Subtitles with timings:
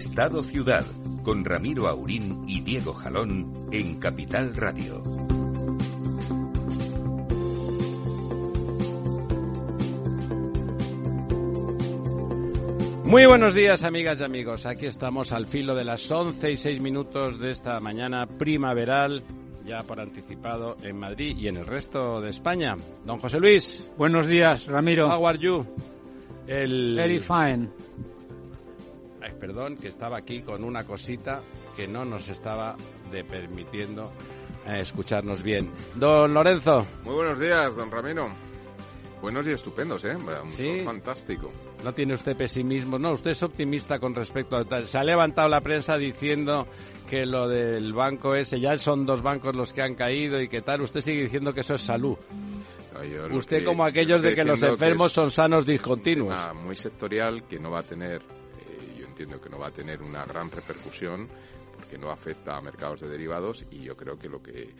[0.00, 0.86] Estado Ciudad,
[1.22, 5.02] con Ramiro Aurín y Diego Jalón en Capital Radio.
[13.04, 14.64] Muy buenos días, amigas y amigos.
[14.64, 19.22] Aquí estamos al filo de las 11 y 6 minutos de esta mañana primaveral,
[19.66, 22.74] ya por anticipado en Madrid y en el resto de España.
[23.04, 23.90] Don José Luis.
[23.98, 25.08] Buenos días, Ramiro.
[25.08, 25.66] How are you?
[26.46, 26.96] El...
[26.96, 27.68] Very fine.
[29.40, 31.40] Perdón, que estaba aquí con una cosita
[31.76, 32.76] que no nos estaba
[33.10, 34.12] de permitiendo
[34.66, 35.70] eh, escucharnos bien.
[35.94, 36.86] Don Lorenzo.
[37.04, 38.28] Muy buenos días, don Ramiro.
[39.22, 40.16] Buenos y estupendos, ¿eh?
[40.16, 40.80] Un Sí.
[40.80, 41.50] fantástico.
[41.84, 44.80] No tiene usted pesimismo, no, usted es optimista con respecto a.
[44.80, 46.66] Se ha levantado la prensa diciendo
[47.08, 50.62] que lo del banco ese, ya son dos bancos los que han caído y que
[50.62, 50.80] tal.
[50.82, 52.16] Usted sigue diciendo que eso es salud.
[53.30, 56.38] No, Usted que- como aquellos de que los enfermos es son sanos discontinuos.
[56.38, 58.22] una muy sectorial que no va a tener,
[59.20, 61.28] entiendo que no va a tener una gran repercusión
[61.76, 64.70] porque no afecta a mercados de derivados y yo creo que lo que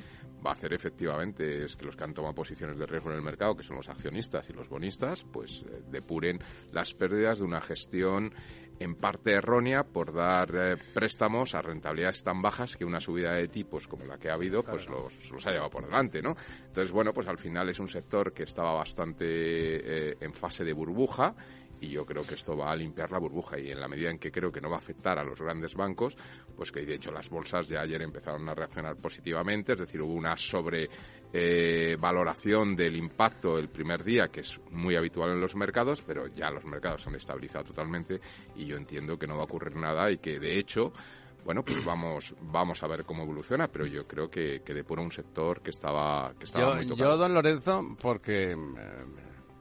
[0.44, 3.22] va a hacer efectivamente es que los que han tomado posiciones de riesgo en el
[3.22, 6.38] mercado, que son los accionistas y los bonistas, pues eh, depuren
[6.72, 8.32] las pérdidas de una gestión
[8.78, 13.48] en parte errónea por dar eh, préstamos a rentabilidades tan bajas que una subida de
[13.48, 16.34] tipos como la que ha habido pues los, los ha llevado por delante, ¿no?
[16.66, 20.72] Entonces, bueno, pues al final es un sector que estaba bastante eh, en fase de
[20.72, 21.34] burbuja
[21.80, 23.58] y yo creo que esto va a limpiar la burbuja.
[23.58, 25.74] Y en la medida en que creo que no va a afectar a los grandes
[25.74, 26.16] bancos,
[26.56, 30.12] pues que de hecho las bolsas ya ayer empezaron a reaccionar positivamente, es decir, hubo
[30.12, 30.88] una sobre
[31.32, 31.96] eh,
[32.76, 36.64] del impacto el primer día, que es muy habitual en los mercados, pero ya los
[36.64, 38.20] mercados se han estabilizado totalmente
[38.56, 40.92] y yo entiendo que no va a ocurrir nada y que de hecho
[41.44, 45.10] bueno, pues vamos, vamos a ver cómo evoluciona, pero yo creo que, que depura un
[45.10, 47.16] sector que estaba, que estaba Yo, muy yo, tocado.
[47.16, 48.52] don Lorenzo, porque...
[48.52, 48.56] eh,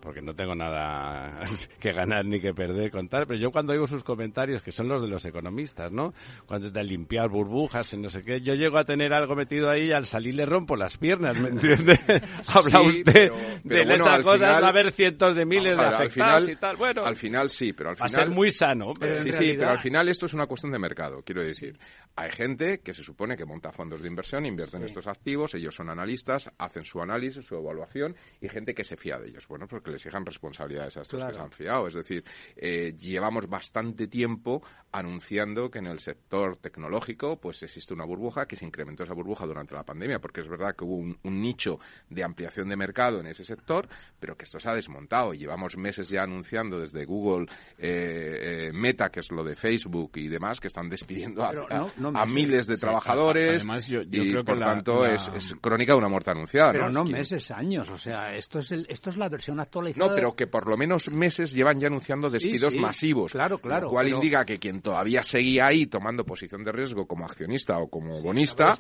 [0.10, 1.40] porque no tengo nada
[1.80, 4.88] que ganar ni que perder con tal, pero yo cuando oigo sus comentarios, que son
[4.88, 6.16] los de los economistas, ¿no?
[6.48, 9.90] Cuando de limpiar burbujas y no sé qué, yo llego a tener algo metido ahí
[9.90, 11.94] y al salir le rompo las piernas, ¿me entiende?
[12.48, 15.78] Habla Sí, usted pero- de bueno, esas cosas, final- va a haber cientos de miles
[15.78, 16.76] de Ahora, al afectados final- y tal.
[16.78, 18.26] Bueno, Al final sí, pero al va a final...
[18.26, 18.94] ser muy sano.
[19.00, 21.78] Pero en Sí, sí, pero al final esto es una cuestión de mercado, quiero decir.
[22.16, 25.76] Hay gente que se supone que monta fondos de inversión, invierte en estos activos, ellos
[25.76, 29.48] son analistas, hacen su análisis, su evaluación, y gente que se fía de ellos.
[29.48, 31.32] Bueno, porque les fijan responsabilidades a estos Claro.
[31.32, 31.88] que se han fiado.
[31.88, 32.24] Es decir,
[32.56, 34.62] eh, llevamos bastante tiempo
[34.92, 39.46] anunciando que en el sector tecnológico pues existe una burbuja, que se incrementó esa burbuja
[39.46, 43.20] durante la pandemia, porque es verdad que hubo un, un nicho de ampliación de mercado
[43.20, 43.88] en ese sector,
[44.20, 45.34] pero que esto se ha desmontado.
[45.34, 47.46] Llevamos meses ya anunciando desde Google,
[47.78, 52.12] eh, eh, Meta, que es lo de Facebook y demás, que están despidiendo a, no-
[52.12, 53.56] no miles de Sí, trabajadores.
[53.58, 56.10] además, yo- yo y creo que por la- tanto la- es, es crónica de una
[56.10, 56.72] muerte anunciada.
[56.72, 57.90] Pero no que- meses, años.
[57.90, 60.10] O sea, esto es, el, esto es la versión actualizada.
[60.10, 63.32] no, pero que por lo menos meses llevan ya anunciando despidos sí, masivos.
[63.32, 67.06] claro, claro, Lo cual pero- indica que quien todavía seguía ahí tomando posición de riesgo
[67.08, 68.78] como accionista o como bonista,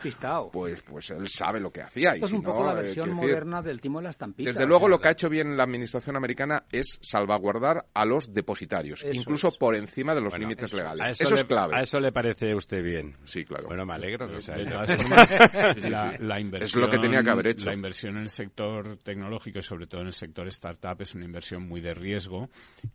[0.52, 2.10] pues, pues él sabe lo que hacía.
[2.14, 4.00] Esto y es si un poco no, la eh, versión quiero decir, moderna del timo
[4.00, 4.50] de la estampita.
[4.50, 8.06] Desde o luego sea, lo que ha hecho bien la administración americana es salvaguardar a
[8.06, 9.58] los depositarios, Eso incluso es.
[9.58, 11.08] por encima de los Bueno, límites eso- legales.
[11.08, 11.76] a Eso, le, es clave.
[11.78, 13.14] A eso le parece a usted bien.
[13.26, 13.68] Sí, claro.
[13.68, 14.28] Bueno, me alegro.
[14.28, 14.98] que De sea todas ya.
[14.98, 15.30] formas,
[15.90, 17.66] la, la inversión, lo que tenía que haber hecho.
[17.68, 21.26] La inversión en el sector tecnológico y sobre todo en el sector startup es una
[21.26, 22.50] inversión muy de riesgo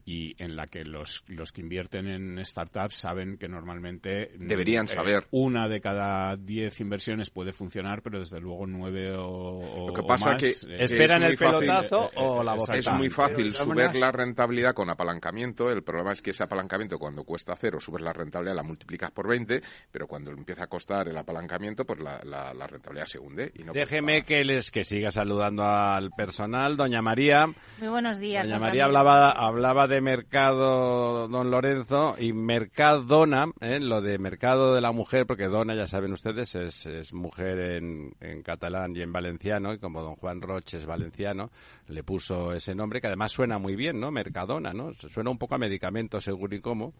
[0.05, 4.89] y en la que los, los que invierten en startups saben que normalmente Deberían eh,
[4.89, 5.27] saber.
[5.31, 10.01] una de cada diez inversiones puede funcionar, pero desde luego nueve o, o- Lo que
[10.01, 11.59] o pasa más, que- eh, ¿Esperan es el fácil.
[11.61, 12.79] pelotazo Eh, o la bofetada?
[12.79, 15.71] Es muy fácil subir maneras- la rentabilidad con apalancamiento.
[15.71, 19.29] El problema es que ese apalancamiento, cuando cuesta cero, subes la rentabilidad, la multiplicas por
[19.29, 19.61] 20,
[19.91, 23.53] pero cuando empieza a costar el apalancamiento, pues la, la- la rentabilidad se hunde.
[23.55, 26.77] Y no Déjeme que les que siga saludando al personal.
[26.77, 27.45] Doña María.
[27.85, 28.47] Muy buenos días.
[28.47, 33.79] Doña María hablaba, hablaba de mercado, don Lorenzo, y mercadona, ¿eh?
[33.79, 38.15] lo de mercado de la mujer, porque dona, ya saben ustedes, es, es mujer en,
[38.21, 41.51] en catalán y en valenciano, y como don Juan Roche es valenciano,
[41.89, 44.11] le puso ese nombre, que además suena muy bien, ¿no?
[44.11, 44.95] Mercadona, ¿no?
[44.95, 46.95] Suena un poco a medicamento, según y cómo,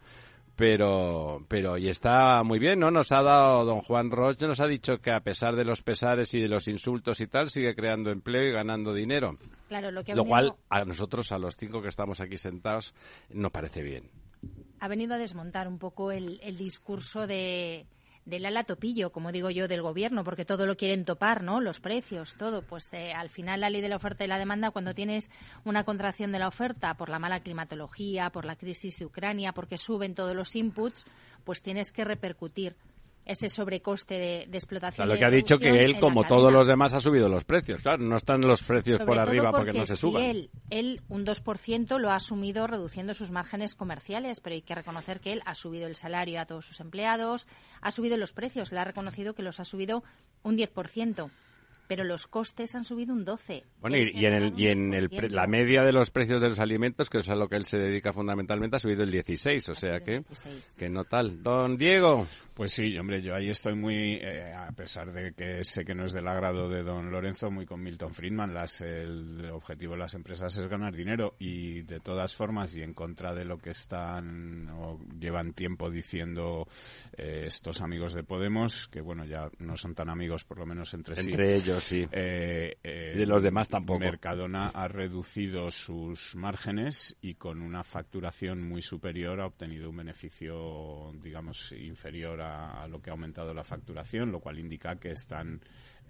[0.55, 4.67] pero pero y está muy bien no nos ha dado don Juan Roche nos ha
[4.67, 8.09] dicho que a pesar de los pesares y de los insultos y tal sigue creando
[8.11, 9.37] empleo y ganando dinero.
[9.67, 12.37] Claro, lo que ha lo venido- cual a nosotros a los cinco que estamos aquí
[12.37, 12.93] sentados
[13.29, 14.09] nos parece bien.
[14.79, 17.85] Ha venido a desmontar un poco el, el discurso de
[18.25, 21.61] del ala topillo, como digo yo, del gobierno, porque todo lo quieren topar, ¿no?
[21.61, 22.63] Los precios, todo.
[22.63, 25.29] Pues eh, al final la ley de la oferta y la demanda, cuando tienes
[25.63, 29.77] una contracción de la oferta por la mala climatología, por la crisis de Ucrania, porque
[29.77, 31.05] suben todos los inputs,
[31.43, 32.75] pues tienes que repercutir
[33.25, 35.05] ese sobrecoste de, de explotación.
[35.07, 37.81] Claro, lo que ha dicho que él, como todos los demás, ha subido los precios.
[37.81, 40.23] Claro, no están los precios Sobre por arriba porque, no se si suban.
[40.23, 45.19] Él, él un 2% lo ha asumido reduciendo sus márgenes comerciales, pero hay que reconocer
[45.19, 47.47] que él ha subido el salario a todos sus empleados,
[47.81, 50.03] ha subido los precios, le ha reconocido que los ha subido
[50.43, 51.29] un 10%,
[51.87, 53.63] pero los costes han subido un 12%.
[53.81, 56.49] Bueno, y, y en, el, y en el pre- la media de los precios de
[56.49, 59.69] los alimentos, que es a lo que él se dedica fundamentalmente, ha subido el 16,
[59.69, 60.23] o sea que,
[60.77, 61.41] que no tal.
[61.43, 62.27] Don Diego.
[62.53, 66.05] Pues sí, hombre, yo ahí estoy muy, eh, a pesar de que sé que no
[66.05, 68.53] es del agrado de don Lorenzo, muy con Milton Friedman.
[68.53, 72.93] Las, el objetivo de las empresas es ganar dinero y de todas formas y en
[72.93, 76.67] contra de lo que están o llevan tiempo diciendo
[77.17, 80.93] eh, estos amigos de Podemos, que bueno, ya no son tan amigos por lo menos
[80.93, 81.31] entre, sí.
[81.31, 82.07] Entre sí.
[82.11, 83.99] Eh, eh, de los demás tampoco.
[83.99, 91.11] Mercadona ha reducido sus márgenes y con una facturación muy superior ha obtenido un beneficio,
[91.21, 95.61] digamos, inferior a, a lo que ha aumentado la facturación, lo cual indica que están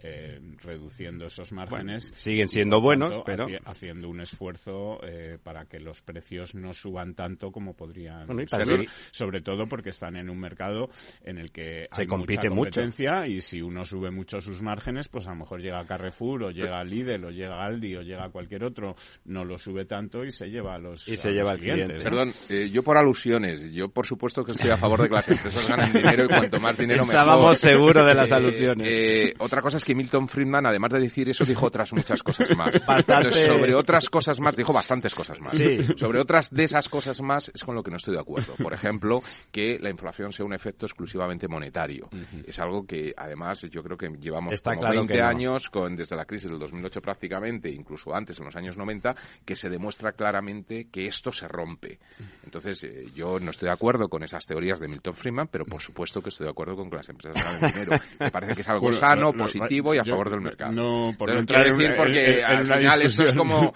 [0.03, 2.09] eh, reduciendo esos márgenes.
[2.12, 6.53] Bueno, siguen siendo buenos, tanto, pero- haci- haciendo un esfuerzo eh, para que los precios
[6.56, 10.89] no suban tanto como podrían Bueno, subir, sobre todo porque están en un mercado
[11.24, 12.81] en el que Se hay compite mucha mucho.
[12.81, 16.44] competencia y si uno sube mucho sus márgenes, pues a lo mejor llega a Carrefour
[16.44, 18.95] o llega a Lidl o llega a Aldi o llega a cualquier otro,
[19.25, 21.59] no lo sube tanto y se lleva a los, Y a se los lleva al
[21.59, 21.86] clientes.
[21.86, 22.03] cliente.
[22.03, 22.15] ¿no?
[22.18, 25.27] Perdón, eh, yo por alusiones, yo por supuesto que estoy a favor de que las
[25.30, 27.21] empresas ganen dinero y cuanto más dinero mejor.
[27.21, 28.88] Estábamos seguros de las Eh, alusiones.
[28.89, 32.50] eh, otra cosa es que Milton Friedman, además de decir eso, dijo otras muchas cosas
[32.58, 32.72] más.
[32.86, 35.54] Bastante- Entonces, sobre otras cosas más, dijo bastantes cosas más.
[35.54, 35.80] Sí.
[35.96, 38.56] Sobre otras de esas cosas más es con lo que no estoy de acuerdo.
[38.56, 39.22] Por ejemplo,
[39.52, 42.10] que la inflación sea un efecto exclusivamente monetario.
[42.46, 45.28] Es algo que, además, yo creo que llevamos Está como claro 20 que no.
[45.28, 49.16] años, con, desde la crisis del 2008 prácticamente, incluso antes, en los años 90,
[49.46, 52.00] que se demuestra claramente que esto se rompe.
[52.44, 55.82] Entonces, eh, yo no estoy de acuerdo con esas teorías de Milton Friedman, pero por
[55.82, 57.92] supuesto que estoy de acuerdo con que las empresas ganen dinero.
[58.20, 60.42] Me parece que es algo Bueno, sano, lo- lo- positivo y a yo- favor del
[60.42, 60.72] mercado.
[60.72, 63.24] No, por Pero no quiero entrar en decir una- porque en- en al final esto
[63.24, 63.74] es como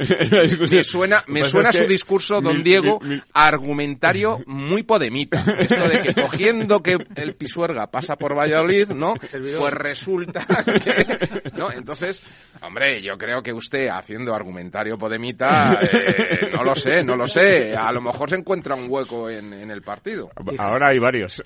[0.69, 5.44] me suena me suena es su discurso don mi- Diego mi- mi- argumentario muy podemita.
[5.60, 10.46] Esto de que cogiendo que el Pisuerga pasa por Valladolid no pues resulta
[10.84, 12.22] que no entonces
[12.62, 17.76] hombre yo creo que usted haciendo argumentario podemita eh, no lo sé no lo sé
[17.76, 21.42] a lo mejor se encuentra un hueco en, en el partido Ahora hay varios.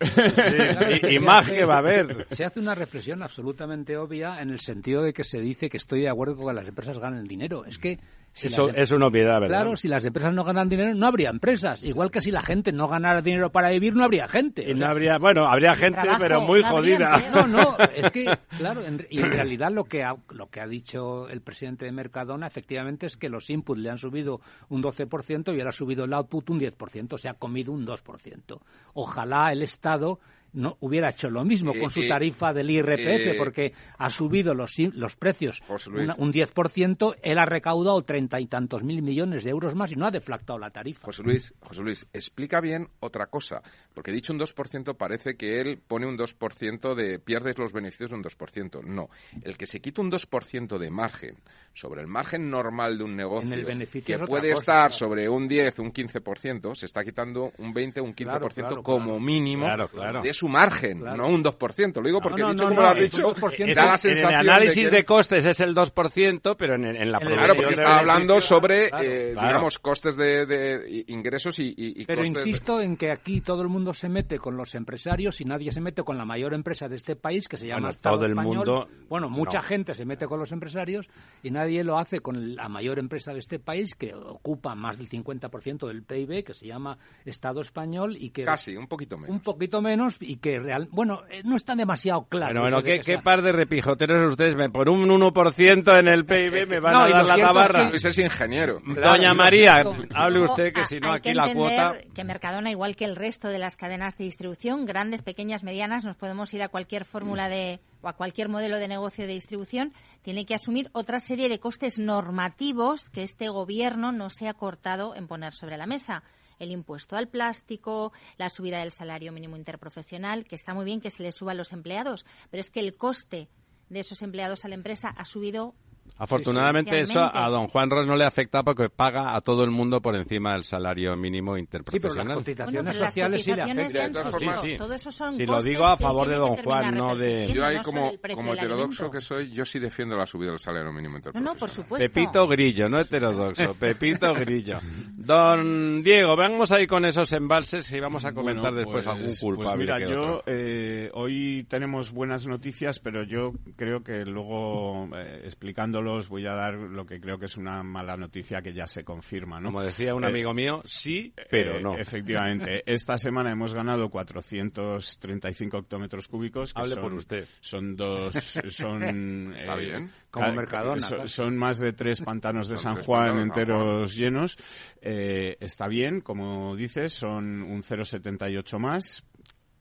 [1.04, 2.26] y, y más que va a haber.
[2.32, 6.02] Se hace una reflexión absolutamente obvia en el sentido de que se dice que estoy
[6.02, 7.66] de acuerdo con que las empresas ganen dinero.
[7.66, 8.00] Es que
[8.34, 9.62] si Eso las em- es una obviedad, ¿verdad?
[9.62, 11.84] Claro, si las empresas no ganan dinero, no habría empresas.
[11.84, 14.64] Igual que si la gente no ganara dinero para vivir, no habría gente.
[14.68, 17.24] Y no sea, habría, bueno, habría gente, trabajo, pero muy no jodida.
[17.32, 18.26] No, no, es que,
[18.58, 21.92] claro, en, y en realidad lo que, ha, lo que ha dicho el presidente de
[21.92, 26.06] Mercadona efectivamente es que los inputs le han subido un 12% y ahora ha subido
[26.06, 28.60] el output un 10%, se ha comido un 2%.
[28.96, 30.20] Ojalá el Estado
[30.54, 34.10] no hubiera hecho lo mismo Eh, con su eh, tarifa del IRPF, eh, porque ha
[34.10, 39.44] subido los, los precios una- un 10%, él ha recaudado treinta y tantos mil millones
[39.44, 41.02] de euros más y no ha deflactado la tarifa.
[41.06, 43.62] José Luis, José Luis, explica bien otra cosa,
[43.94, 48.16] porque dicho un 2% parece que él pone un 2% de pierdes los beneficios de
[48.18, 48.82] un 2%.
[48.84, 49.10] No,
[49.44, 51.38] el que se quita un 2% de margen
[51.74, 54.94] sobre el margen normal de un negocio En el beneficio que puede cosa, estar claro.
[54.94, 59.06] sobre un 10, un 15%, se está quitando un 20, un 15% Claro, claro, como
[59.06, 59.20] claro.
[59.20, 60.22] mínimo Claro, claro.
[60.22, 61.18] de su margen, Claro.
[61.18, 62.02] no un 2%.
[62.02, 63.86] Lo digo porque no, dicho no, como no, lo has es dicho, un 2% da
[63.86, 66.94] la en sensación el análisis de, de, que- costes es el 2%, pero en, en
[66.94, 69.48] la En el- producción Claro, porque está hablando sobre, claro, eh, claro.
[69.48, 73.62] digamos, costes de, de ingresos y, y- y Pero costes insisto en que aquí todo
[73.62, 76.88] el mundo se mete con los empresarios y nadie se mete con la mayor empresa
[76.88, 78.56] de este país que se llama Bueno, Estado todo el español.
[78.58, 79.64] mundo, Bueno, mucha no.
[79.64, 81.10] gente se mete con los empresarios
[81.42, 85.10] y nadie lo hace con la mayor empresa de este país que ocupa más del
[85.10, 89.30] 50% del PIB, que se llama Estado español y que Casi, un poquito menos.
[89.30, 92.54] un poquito menos y que real, bueno, eh, no está demasiado claro.
[92.60, 94.56] Bueno, bueno, ¿qué, que qué sea- par de repijoteros ustedes?
[94.56, 97.90] Me, por un 1% en el PIB me van No, a y dar la tabarra.
[97.90, 98.80] Luis es ingeniero.
[98.86, 101.94] Doña y María, hable usted que si no aquí la cuota...
[102.14, 106.16] que Mercadona, igual que el resto de las cadenas de distribución, grandes, pequeñas, medianas, nos
[106.16, 110.46] podemos ir a cualquier fórmula de o a cualquier modelo de negocio de distribución, tiene
[110.46, 115.28] que asumir otra serie de costes normativos que este gobierno no se ha cortado en
[115.28, 116.22] poner sobre la mesa.
[116.64, 121.12] El impuesto al plástico, la subida del salario mínimo interprofesional, que está muy bien que
[121.12, 123.50] se le suba a los empleados, pero es que el coste
[123.90, 125.76] de esos empleados a la empresa ha subido
[126.18, 130.00] Afortunadamente eso a don Juan Ros no le afecta porque paga a todo el mundo
[130.00, 132.44] por encima del salario mínimo interprofesional.
[132.46, 134.14] Sí, pero las cotizaciones sociales sí le afectan.
[134.62, 137.48] Sí, Todo eso son si lo digo a favor de don Juan, no de...
[137.48, 141.18] Yo ahí como, como heterodoxo que soy, yo sí defiendo la subida del salario mínimo
[141.18, 141.44] interprofesional.
[141.44, 142.08] No, no, por supuesto.
[142.08, 144.80] Pepito Grillo, no heterodoxo, Pepito Grillo.
[145.26, 149.86] Don Diego, vamos ahí con esos embalses y vamos a comentar después algún pues, culpable.
[149.86, 156.02] Pues mira, yo eh, hoy tenemos buenas noticias, pero yo creo que luego eh, explicando
[156.02, 159.06] los voy a dar lo que creo que es una mala noticia que ya se
[159.06, 159.70] confirma, ¿no?
[159.70, 161.98] Como decía un eh, amigo mío, sí, pero no.
[161.98, 162.84] Efectivamente.
[162.92, 166.74] Esta semana hemos ganado 435 hectómetros cúbicos.
[166.74, 167.48] Que Hable por usted.
[167.62, 168.34] Son dos...
[168.68, 170.12] Son, Está bien.
[170.34, 171.28] Como Mercadona.
[171.28, 174.58] Son, más de tres pantanos de San Juan enteros llenos.
[175.00, 179.24] Eh, está bien, como dices, son un 0,78 más,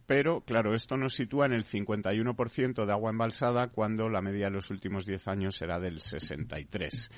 [0.05, 4.51] pero claro, esto nos sitúa en el 51% de agua embalsada cuando la media de
[4.51, 7.09] los últimos 10 años era del 63%.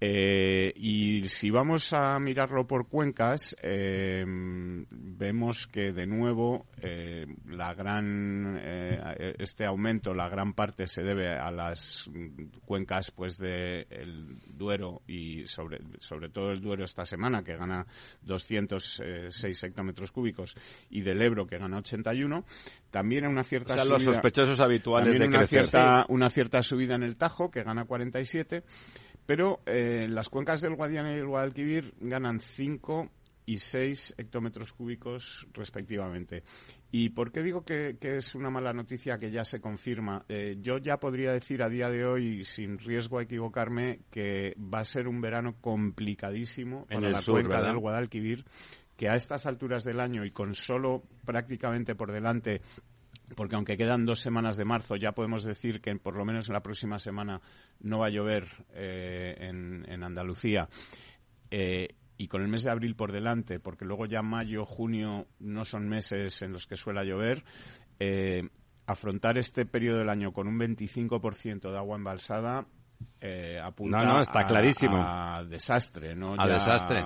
[0.00, 7.74] Eh, y si vamos a mirarlo por cuencas, eh, vemos que de nuevo eh, la
[7.74, 8.56] gran
[9.38, 12.08] este aumento, la gran parte se debe a las
[12.64, 17.84] cuencas pues de el Duero y sobre sobre todo el Duero esta semana que gana
[18.22, 20.54] 206 hectómetros cúbicos
[20.90, 22.44] y del Ebro que gana 81.
[22.90, 27.16] También una cierta subida, los sospechosos habituales de una cierta una cierta subida en el
[27.16, 28.62] Tajo que gana 47
[29.28, 33.10] pero eh, las cuencas del Guadiana y el Guadalquivir ganan 5
[33.44, 36.44] y 6 hectómetros cúbicos respectivamente.
[36.90, 40.24] ¿Y por qué digo que, es una mala noticia que ya se confirma?
[40.30, 44.80] Eh, yo ya podría decir a día de hoy, sin riesgo a equivocarme, que va
[44.80, 48.46] a ser un verano complicadísimo en para la cuenca del Guadalquivir,
[48.96, 52.62] que a estas alturas del año y con solo prácticamente por delante
[53.34, 56.54] porque aunque quedan dos semanas de marzo, ya podemos decir que por lo menos en
[56.54, 57.40] la próxima semana
[57.80, 60.68] no va a llover eh, en, Andalucía.
[61.50, 65.64] Eh, y con el mes de abril por delante, porque luego ya mayo, junio no
[65.64, 67.44] son meses en los que suele llover,
[68.00, 68.48] eh,
[68.86, 72.66] afrontar este periodo del año con un 25% de agua embalsada
[73.62, 74.96] apunta no, no, está clarísimo.
[74.98, 76.34] a, desastre, ¿no?
[76.36, 77.04] A desastre.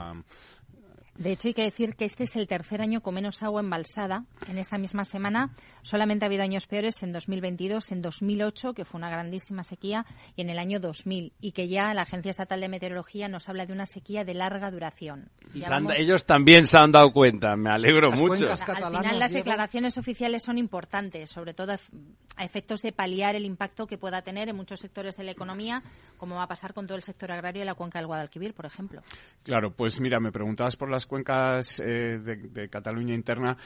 [1.16, 4.24] De hecho, hay que decir que este es el tercer año con menos agua embalsada.
[4.48, 5.50] En esta misma semana
[5.82, 10.42] solamente ha habido años peores en 2022, en 2008, que fue una grandísima sequía, y
[10.42, 13.72] en el año 2000, y que ya la Agencia Estatal de Meteorología nos habla de
[13.72, 15.30] una sequía de larga duración.
[15.54, 15.62] Y
[15.96, 18.46] ellos también se han dado cuenta, me alegro mucho.
[18.50, 23.86] Al final las declaraciones oficiales son importantes, sobre todo a efectos de paliar el impacto
[23.86, 25.82] que pueda tener en muchos sectores de la economía,
[26.16, 28.64] como va a pasar con todo el sector agrario y la cuenca del Guadalquivir, por
[28.64, 29.02] ejemplo.
[29.42, 33.56] Claro, pues mira, me preguntabas por las cuencas eh, de, Cataluña interna,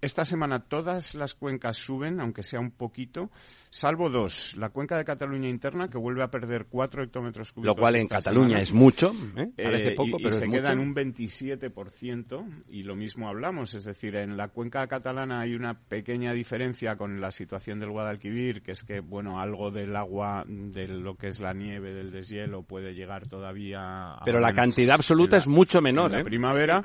[0.00, 3.30] esta semana todas las cuencas suben, aunque sea un poquito,
[3.70, 4.54] salvo dos.
[4.56, 7.76] La cuenca de Cataluña interna, que vuelve a perder cuatro hectómetros cúbicos.
[7.76, 9.50] Lo cual en Cataluña es mucho, ¿eh?
[9.56, 13.74] Parece eh, poco, pero se queda en un 27%, y lo mismo hablamos.
[13.74, 18.62] Es decir, en la cuenca catalana hay una pequeña diferencia con la situación del Guadalquivir,
[18.62, 22.62] que es que, bueno, algo del agua, de lo que es la nieve, del deshielo,
[22.62, 26.24] puede llegar todavía a Pero la cantidad absoluta es mucho menor, en la ¿eh?
[26.24, 26.82] primavera,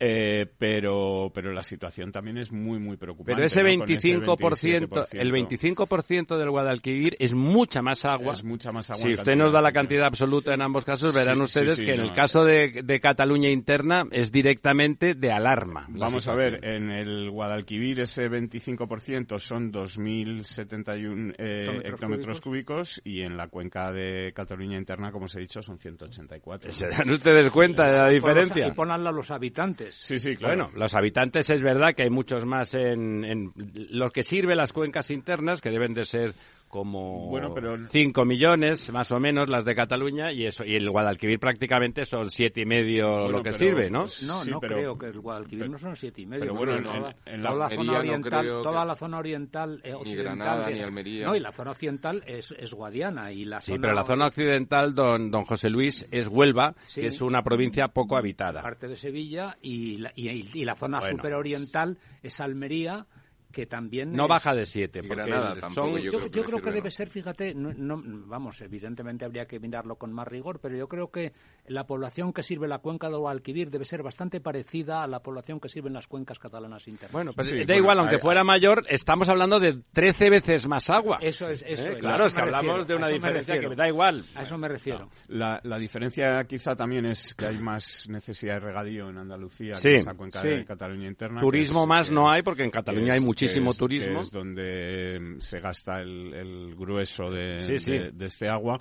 [0.00, 3.34] eh, pero, pero la situación también es muy, muy preocupante.
[3.34, 8.32] Pero ese 25%, el 25% del Guadalquivir es mucha más agua.
[8.32, 9.02] Es mucha más agua.
[9.02, 12.12] Si usted nos da la cantidad absoluta en ambos casos, verán ustedes que en el
[12.12, 15.86] caso de, de, Cataluña interna es directamente de alarma.
[15.88, 23.36] Vamos a ver, en el Guadalquivir ese 25% son 2.071 eh, hectómetros cúbicos y en
[23.36, 26.72] la cuenca de Cataluña interna, como os he dicho, son 184.
[26.72, 28.66] ¿Se dan ustedes cuenta de la diferencia?
[28.66, 29.94] Y ponanla a los habitantes.
[29.94, 30.56] Sí, sí, claro.
[30.56, 33.52] Bueno, los habitantes es verdad que hay muchos más en, en
[33.90, 36.34] lo que sirve las cuencas internas, que deben de ser
[36.68, 37.76] como bueno, pero...
[37.76, 42.30] 5 millones más o menos las de Cataluña y eso y el Guadalquivir prácticamente son
[42.30, 44.04] siete y medio lo que sirve ¿no?
[44.22, 46.76] no no creo que el Guadalquivir no son siete y medio pero bueno
[47.24, 51.26] en, la, zona oriental no toda la zona oriental eh, ni Granada ni Almería.
[51.26, 54.94] No y la zona occidental es, es Guadiana y la sí pero la zona occidental
[54.94, 58.62] don don José Luis es Huelva que es una provincia poco habitada.
[58.62, 63.06] Parte de Sevilla y la, y, la zona superoriental es Almería
[63.52, 66.10] que también no es- baja de 7 Y porque Granada son tampoco, yo, yo yo
[66.10, 66.90] creo que creo le que debe ¿no?
[66.90, 71.10] ser, fíjate, no, no- vamos, evidentemente habría que mirarlo con más rigor, pero yo creo
[71.10, 71.32] que
[71.66, 75.60] la población que sirve la cuenca del Guadalquivir debe ser bastante parecida a la población
[75.60, 77.12] que sirve en las cuencas catalanas internas.
[77.12, 80.68] bueno pues Sí, da bueno, igual aunque hay- fuera mayor estamos hablando de 13 veces
[80.68, 81.92] más agua eso es, eso ¿Eh?
[81.94, 83.68] es, claro a es eso que hablamos refiero, de una a eso me diferencia que
[83.68, 85.08] me da igual A eso me refiero.
[85.28, 89.88] La, la diferencia quizá también es que hay más necesidad de regadío en Andalucía Sí,
[89.88, 90.48] que en esa cuenca sí.
[90.48, 91.40] de Cataluña interna.
[91.40, 95.18] turismo es- más no hay porque en Cataluña es- hay muchísimo es- turismo es donde
[95.20, 97.92] mm, se gasta el, el grueso de, Sí, sí.
[97.92, 98.78] de- de este agua.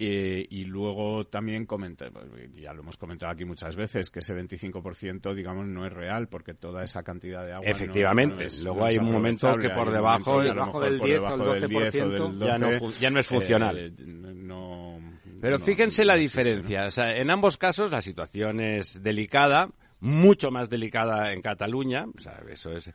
[0.00, 2.06] Eh, y luego también comenta,
[2.54, 6.54] ya lo hemos comentado aquí muchas veces, que ese 25% digamos no es real porque
[6.54, 8.36] toda esa cantidad de agua Efectivamente.
[8.36, 11.52] no es- Luego no hay un momento que por debajo- debajo del por 10 o
[11.52, 13.76] del 10 o del 12%, ya no 12, fu- ya no es funcional.
[13.76, 15.00] eh, no-
[15.40, 16.84] Pero fíjense la diferencia.
[16.86, 19.68] O sea, en ambos casos la situación es delicada,
[20.00, 22.06] mucho más delicada en Cataluña.
[22.16, 22.92] O sea, eso es.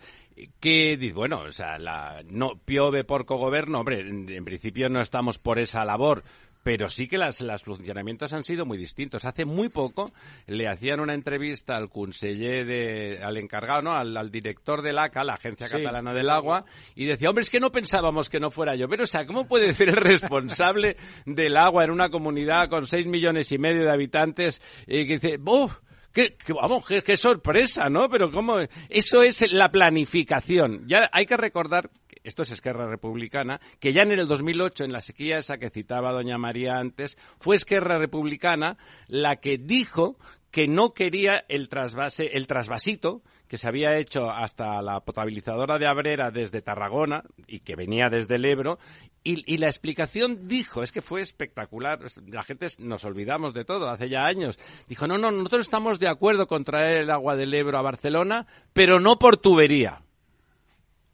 [0.60, 5.02] Que, dice, bueno, o sea, la, no, piove por cogoberno, hombre, en, en principio no
[5.02, 6.24] estamos por esa labor.
[6.64, 9.26] Pero sí que las, los funcionamientos han sido muy distintos.
[9.26, 10.12] Hace muy poco
[10.48, 13.92] le hacían una entrevista al conseller de, al encargado, ¿no?
[13.94, 15.74] Al, al director del ACA, la Agencia Sí.
[15.74, 16.64] Catalana del Agua,
[16.96, 18.88] y decía, hombre, es que no pensábamos que no fuera yo.
[18.88, 20.96] Pero, o sea, ¿cómo puede ser el responsable
[21.26, 25.38] del agua en una comunidad con seis millones y medio de habitantes y que dice,
[25.38, 25.80] ¡Buf!
[26.14, 28.08] Qué, vamos, qué, sorpresa, ¿no?
[28.08, 28.58] Pero cómo
[28.90, 30.88] eso es la planificación.
[30.88, 31.90] Ya hay que recordar
[32.24, 36.14] esto es Esquerra Republicana, que ya en el 2008 en la sequía esa que citaba
[36.14, 38.78] doña María antes, fue Esquerra Republicana
[39.08, 40.18] la que dijo
[40.50, 45.88] que no quería el trasvase, el trasvasito que se había hecho hasta la potabilizadora de
[45.88, 48.80] Abrera desde Tarragona y que venía desde el Ebro
[49.24, 53.64] y, y la explicación dijo, es que fue espectacular, es- la gente nos olvidamos de
[53.66, 54.60] todo, hace ya años.
[54.88, 58.48] Dijo, no, no, nosotros estamos de acuerdo con traer el agua del Ebro a Barcelona,
[58.74, 60.02] pero no por tubería.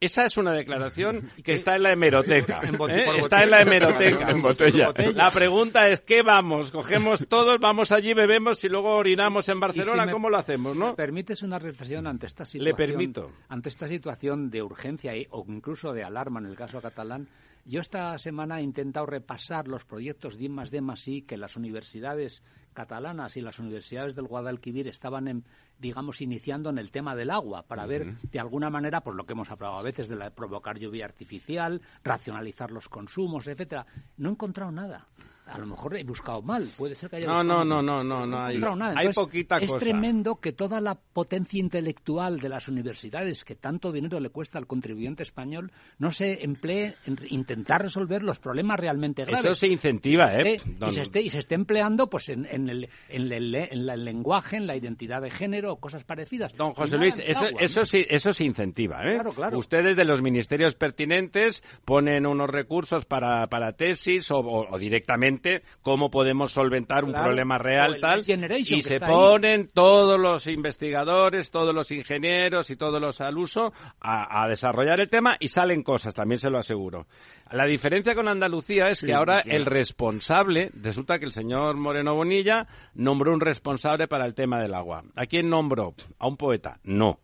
[0.00, 2.60] Esa es una declaración que está en la hemeroteca.
[2.62, 3.04] En ¿eh?
[3.18, 4.30] Está en la hemeroteca.
[4.30, 4.92] En botella.
[5.14, 6.70] La pregunta es, ¿qué vamos?
[6.70, 10.02] ¿Cogemos todos, vamos allí, bebemos y luego orinamos en Barcelona?
[10.02, 10.88] si me- ¿Cómo lo hacemos, no?
[10.88, 12.64] me permites una reflexión ante esta situación.
[12.64, 13.30] Le permito.
[13.48, 17.28] Ante esta situación de urgencia y- o incluso de alarma en el caso catalán,
[17.64, 21.36] yo esta semana he intentado repasar los proyectos de I más D más I que
[21.36, 25.44] las universidades catalanas y las universidades del Guadalquivir estaban, en,
[25.78, 29.32] digamos, iniciando en el tema del agua, para ver de alguna manera, por lo que
[29.32, 33.86] hemos hablado a veces, de la, provocar lluvia artificial, racionalizar los consumos, etcétera.
[34.16, 35.06] No he encontrado nada.
[35.50, 38.26] A lo mejor he buscado mal, puede ser que haya No, no, no, no, no,
[38.26, 38.94] no he hay- nada.
[38.96, 39.84] hay poquita es cosa.
[39.84, 44.66] tremendo que toda la potencia intelectual de las universidades, que tanto dinero le cuesta al
[44.66, 49.44] contribuyente español, no se emplee en intentar resolver los problemas realmente graves.
[49.44, 50.54] Eso se incentiva, Y se ¿eh?
[50.56, 53.54] esté- don- y, se esté, y se esté empleando pues en, en el, en el-
[53.54, 56.52] en la- el lenguaje, en la identidad de género, cosas parecidas.
[56.56, 57.58] Don José Luis, eso, agua, ¿no?
[57.60, 59.02] eso, sí, eso se incentiva.
[59.04, 59.14] ¿eh?
[59.14, 59.58] Claro, claro.
[59.58, 65.39] Ustedes de los ministerios pertinentes ponen unos recursos para, para tesis o, o- o directamente
[65.82, 68.24] cómo podemos solventar un problema real el tal
[68.58, 69.00] y se ahí.
[69.00, 75.00] ponen todos los investigadores, todos los ingenieros y todos los al uso a, a desarrollar
[75.00, 77.06] el tema y salen cosas, también se lo aseguro.
[77.50, 82.66] La diferencia con Andalucía es que ahora el responsable, resulta que el señor Moreno Bonilla
[82.94, 85.02] nombró un responsable para el tema del agua.
[85.16, 85.94] ¿A quién nombró?
[86.18, 86.78] ¿A un poeta?
[86.84, 87.18] No.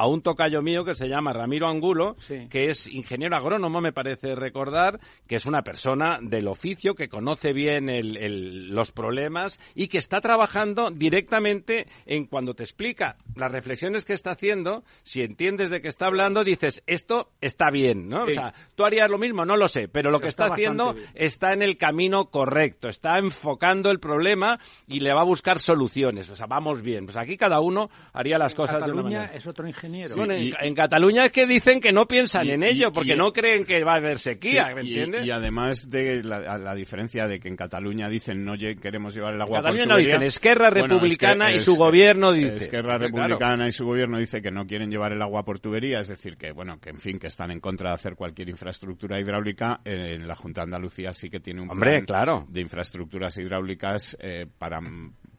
[0.00, 2.46] A un tocayo mío que se llama Ramiro Angulo, Sí.
[2.48, 7.52] que es ingeniero agrónomo, me parece recordar, que es una persona del oficio, que conoce
[7.52, 13.52] bien el- el- los problemas y que está trabajando directamente en cuando te explica las
[13.52, 18.24] reflexiones que está haciendo, si entiendes de qué está hablando, dices, esto está bien, ¿no?
[18.24, 18.30] Sí.
[18.32, 20.94] O sea, tú harías lo mismo, no lo sé, pero lo que está está, haciendo
[20.94, 21.06] bien.
[21.14, 26.30] está en el camino correcto, está enfocando el problema y le va a buscar soluciones.
[26.30, 27.04] O sea, vamos bien.
[27.04, 29.24] Pues aquí cada uno haría las cosas de una manera.
[29.34, 29.89] es otro ingeniero.
[30.16, 32.92] Bueno, en, y- en Cataluña es que dicen que no piensan Y- en y- ello,
[32.92, 35.26] porque y- no creen que va a haber sequía, Sí, ¿me y- entiendes?
[35.26, 39.40] Y, además de la, la diferencia de que en Cataluña dicen no queremos llevar el
[39.40, 40.14] agua por Cataluña no tubería.
[40.14, 42.56] dicen, Esquerra Bueno, Republicana es que- y su es- gobierno dice.
[42.56, 43.04] Esquerra Claro.
[43.06, 46.36] Republicana y su gobierno dice que no quieren llevar el agua por tubería, es decir,
[46.36, 49.80] que bueno, que en fin, que están en contra de hacer cualquier infraestructura hidráulica.
[49.84, 52.46] En la Junta de Andalucía sí que tiene un Hombre, plan claro.
[52.48, 54.80] de infraestructuras hidráulicas eh, para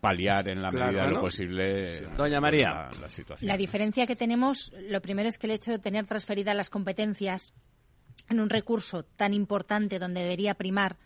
[0.01, 1.13] paliar en la Claro, medida de ¿no?
[1.15, 2.69] lo posible Doña María.
[2.73, 3.47] la, la situación.
[3.47, 7.53] La diferencia que tenemos, lo primero es que el hecho de tener transferidas las competencias
[8.29, 10.97] en un recurso tan importante donde debería primar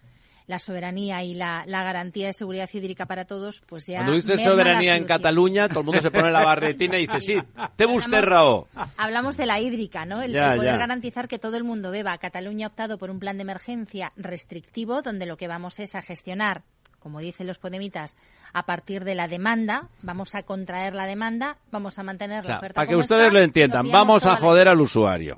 [0.47, 3.97] la soberanía y la, la garantía de seguridad hídrica para todos, pues ya.
[3.97, 5.03] Cuando dices soberanía en.
[5.05, 7.35] Cataluña, todo el mundo se pone la barretina y dice, sí,
[7.75, 8.67] te busque Rao.
[8.95, 10.21] Hablamos de la hídrica, ¿no?
[10.21, 10.77] El, Ya, el poder ya.
[10.77, 12.15] garantizar que todo el mundo beba.
[12.19, 16.03] Cataluña ha optado por un plan de emergencia restrictivo donde lo que vamos es a
[16.03, 16.61] gestionar
[17.05, 18.17] como dicen los podemitas,
[18.51, 22.73] a partir de la demanda, vamos a contraer la demanda, vamos a mantener la oferta.
[22.73, 25.37] Para que ustedes lo entiendan, vamos a joder al usuario.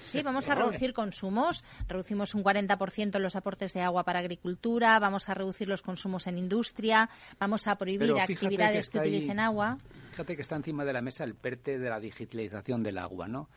[0.00, 5.28] Sí, vamos a reducir consumos, reducimos un 40% los aportes de agua para agricultura, vamos
[5.28, 9.78] a reducir los consumos en industria, vamos a prohibir actividades que, utilicen agua.
[10.10, 13.48] Fíjate que está encima de la mesa el PERTE de la digitalización del agua, ¿no?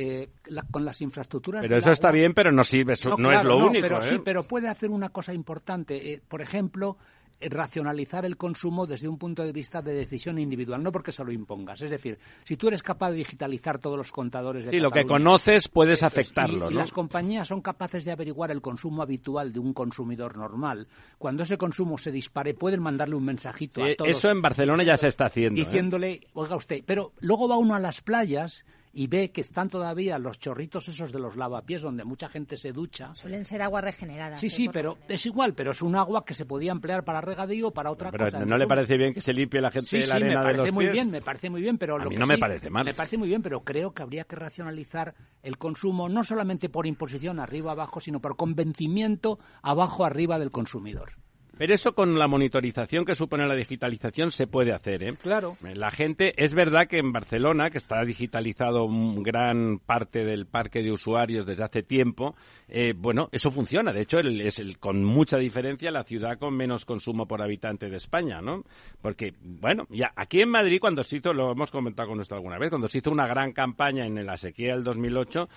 [0.00, 0.28] Eh,
[0.70, 1.60] con las infraestructuras.
[1.60, 3.82] Pero eso está bien, pero no sirve, no, es lo único.
[3.82, 4.20] Pero sí, ¿eh?
[4.24, 6.12] pero puede hacer una cosa importante.
[6.12, 6.96] Eh, por ejemplo,
[7.40, 11.32] racionalizar el consumo desde un punto de vista de decisión individual, no porque se lo
[11.32, 11.80] impongas.
[11.82, 15.04] Es decir, si tú eres capaz de digitalizar todos los contadores de Sí, lo que
[15.04, 19.72] conoces puedes afectarlo, y, las compañías son capaces de averiguar el consumo habitual de un
[19.72, 20.88] consumidor normal.
[21.18, 24.10] Cuando ese consumo se dispare, pueden mandarle un mensajito a todos.
[24.10, 25.60] Eso en Barcelona ya se está haciendo.
[25.60, 30.18] Diciéndole, oiga usted, pero luego va uno a las playas y ve que están todavía
[30.18, 33.14] los chorritos esos de los lavapiés donde mucha gente se ducha.
[33.14, 34.36] Suelen ser agua regenerada.
[34.36, 37.68] Sí, sí, pero es igual, pero es un agua que se podía emplear para regadío
[37.68, 38.44] o para otra pero cosa.
[38.44, 41.10] ¿No le parece bien que se limpie la gente la arena me parece muy bien,
[41.10, 42.84] me parece muy bien, pero a lo mí que no me parece mal.
[42.84, 46.86] Me parece muy bien, pero creo que habría que racionalizar el consumo no solamente por
[46.86, 51.12] imposición arriba abajo, sino por convencimiento abajo arriba del consumidor.
[51.58, 55.14] Pero eso con la monitorización que supone la digitalización se puede hacer, ¿eh?
[55.20, 55.56] Claro.
[55.74, 60.92] La gente, es verdad que en Barcelona, que está digitalizado gran parte del parque de
[60.92, 62.36] usuarios desde hace tiempo,
[62.68, 63.92] eh, bueno, eso funciona.
[63.92, 67.96] De hecho, es el, con mucha diferencia la ciudad con menos consumo por habitante de
[67.96, 68.62] España, ¿no?
[69.02, 72.58] Porque, bueno, ya aquí en Madrid, cuando se hizo, lo hemos comentado con usted alguna
[72.58, 75.48] vez, cuando se hizo una gran campaña en la sequía del 2008,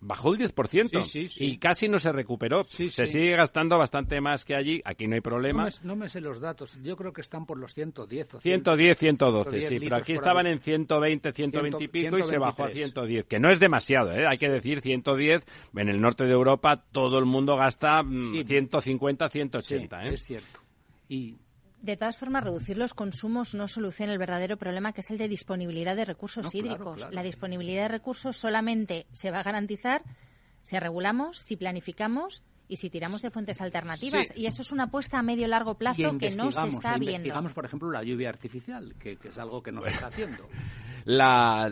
[0.00, 2.64] bajó el 10% y casi no se recuperó.
[2.64, 4.80] se sigue gastando bastante más que allí.
[4.84, 5.68] Aquí no hay problema.
[5.82, 6.78] No me, sé los datos.
[6.82, 9.80] Yo creo que están por los 110 o 110, 112, sí.
[9.80, 13.26] Pero aquí estaban en 120, 120 y pico y se bajó a 110.
[13.26, 14.26] Que no es demasiado, ¿eh?
[14.28, 15.44] Hay que decir 110.
[15.76, 20.14] En el norte de Europa todo el mundo gasta 150, mm, 180, ¿eh?
[20.14, 20.60] Es cierto.
[21.08, 21.36] Y
[21.82, 25.28] de todas formas, reducir los consumos no soluciona el verdadero problema, que es el de
[25.28, 27.06] disponibilidad de recursos hídricos.
[27.12, 30.02] La disponibilidad de recursos solamente se va a garantizar
[30.62, 34.32] si regulamos, si planificamos y si tiramos de fuentes alternativas.
[34.36, 37.16] Y eso es una apuesta a medio largo plazo que no se está viendo.
[37.16, 40.48] Investigamos, por ejemplo, la lluvia artificial, que, es algo que no se está haciendo.
[41.04, 41.70] La,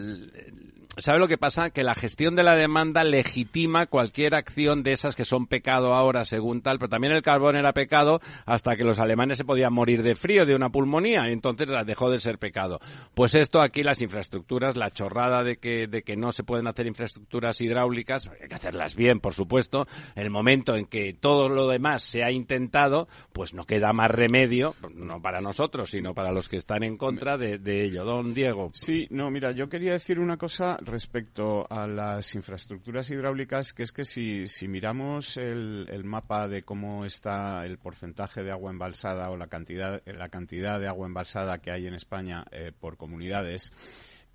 [0.98, 1.68] ¿Sabe lo que pasa?
[1.68, 6.24] Que la gestión de la demanda legitima cualquier acción de esas que son pecado ahora,
[6.24, 10.02] según tal, pero también el carbón era pecado hasta que los alemanes se podían morir
[10.02, 12.78] de frío, de una pulmonía, y entonces dejó de ser pecado.
[13.14, 16.86] Pues esto aquí, las infraestructuras, la chorrada de que, de que no se pueden hacer
[16.86, 21.68] infraestructuras hidráulicas, hay que hacerlas bien, por supuesto, en el momento en que todo lo
[21.68, 26.48] demás se ha intentado, pues no queda más remedio, no para nosotros, sino para los
[26.48, 28.06] que están en contra de ello.
[28.06, 28.70] Don Diego.
[28.72, 33.92] Sí, no, mira, yo quería decir una cosa respecto a las infraestructuras hidráulicas, que es
[33.92, 39.30] que si, si miramos el, el, mapa de cómo está el porcentaje de agua embalsada
[39.30, 43.72] o la cantidad, la cantidad de agua embalsada que hay en España eh, por comunidades,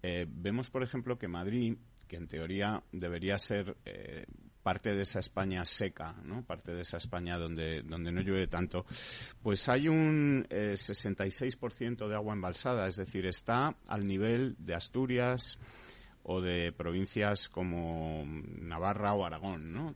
[0.04, 4.26] eh, vemos, por ejemplo, que Madrid, que en teoría debería ser eh,
[4.62, 6.44] parte de esa España seca, ¿no?
[6.46, 8.86] Parte de esa España donde, donde no llueve tanto,
[9.42, 15.58] pues hay un eh, 66% de agua embalsada, es decir, está al nivel de Asturias,
[16.32, 19.94] o de provincias como Navarra o Aragón, ¿no?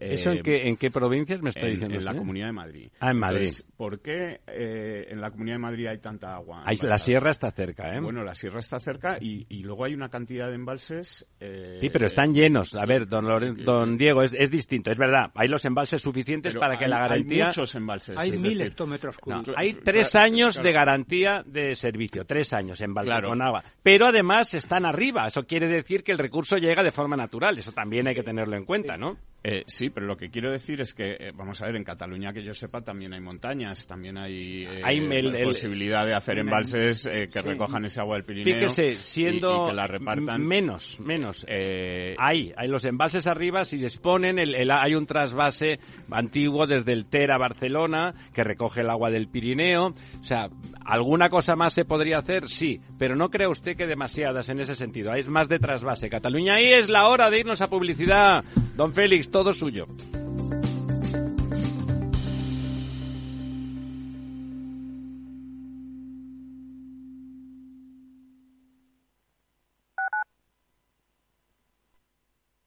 [0.00, 2.90] ¿Eso en, qué, en qué provincias me está diciendo En la Comunidad de Madrid.
[3.00, 3.50] Ah, en Madrid.
[3.76, 6.62] ¿Por qué eh, en la Comunidad de Madrid hay tanta agua?
[6.64, 8.00] Hay, la sierra está cerca, ¿eh?
[8.00, 11.26] Bueno, la sierra está cerca y, y luego hay una cantidad de embalses...
[11.40, 12.74] Eh, sí, pero están llenos.
[12.74, 13.26] A ver, don,
[13.64, 14.92] don Diego, es, es, distinto.
[14.92, 17.44] Es verdad, hay los embalses suficientes para que la garantía...
[17.44, 18.16] Hay muchos embalses.
[18.16, 19.54] Hay mil hectómetros cúbicos.
[19.56, 22.24] hay tres años de garantía de servicio.
[22.24, 23.62] Tres años en con agua.
[23.82, 25.26] Pero además están arriba.
[25.26, 27.56] Eso quiere decir que el recurso llega de forma natural.
[27.58, 29.16] Eso también hay que tenerlo en cuenta, ¿no?
[29.44, 32.32] Eh, sí, pero lo que quiero decir es que, eh, vamos a ver, en Cataluña,
[32.32, 35.00] que yo sepa, también hay montañas, también hay, eh, hay
[35.44, 38.54] posibilidad de hacer embalses que recojan ese agua del Pirineo.
[38.54, 40.44] Fíjese, siendo y, que la repartan.
[40.44, 41.46] Menos, menos.
[41.48, 45.78] hay, hay los embalses arriba, si disponen, el, hay un trasvase
[46.10, 49.94] antiguo desde el Ter a Barcelona que recoge el agua del Pirineo.
[50.20, 50.48] O sea,
[50.84, 52.48] ¿alguna cosa más se podría hacer?
[52.48, 55.12] Sí, pero no crea usted que demasiadas en ese sentido.
[55.12, 56.10] Hay más de trasvase.
[56.10, 58.44] Cataluña, ahí es la hora de irnos a publicidad.
[58.76, 59.86] Don Félix, todo suyo.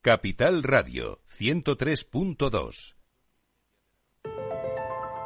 [0.04, 2.95] Capital Radio 103.2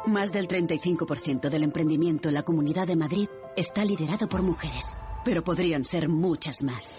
[0.04, 5.42] Más del 35% del emprendimiento en la Comunidad de Madrid está liderado por mujeres, pero
[5.42, 6.98] podrían ser muchas más.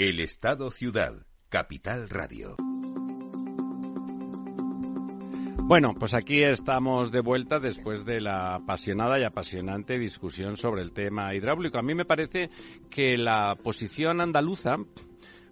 [0.00, 2.56] El Estado Ciudad, Capital Radio.
[5.64, 10.94] Bueno, pues aquí estamos de vuelta después de la apasionada y apasionante discusión sobre el
[10.94, 11.78] tema hidráulico.
[11.78, 12.48] A mí me parece
[12.88, 14.76] que la posición andaluza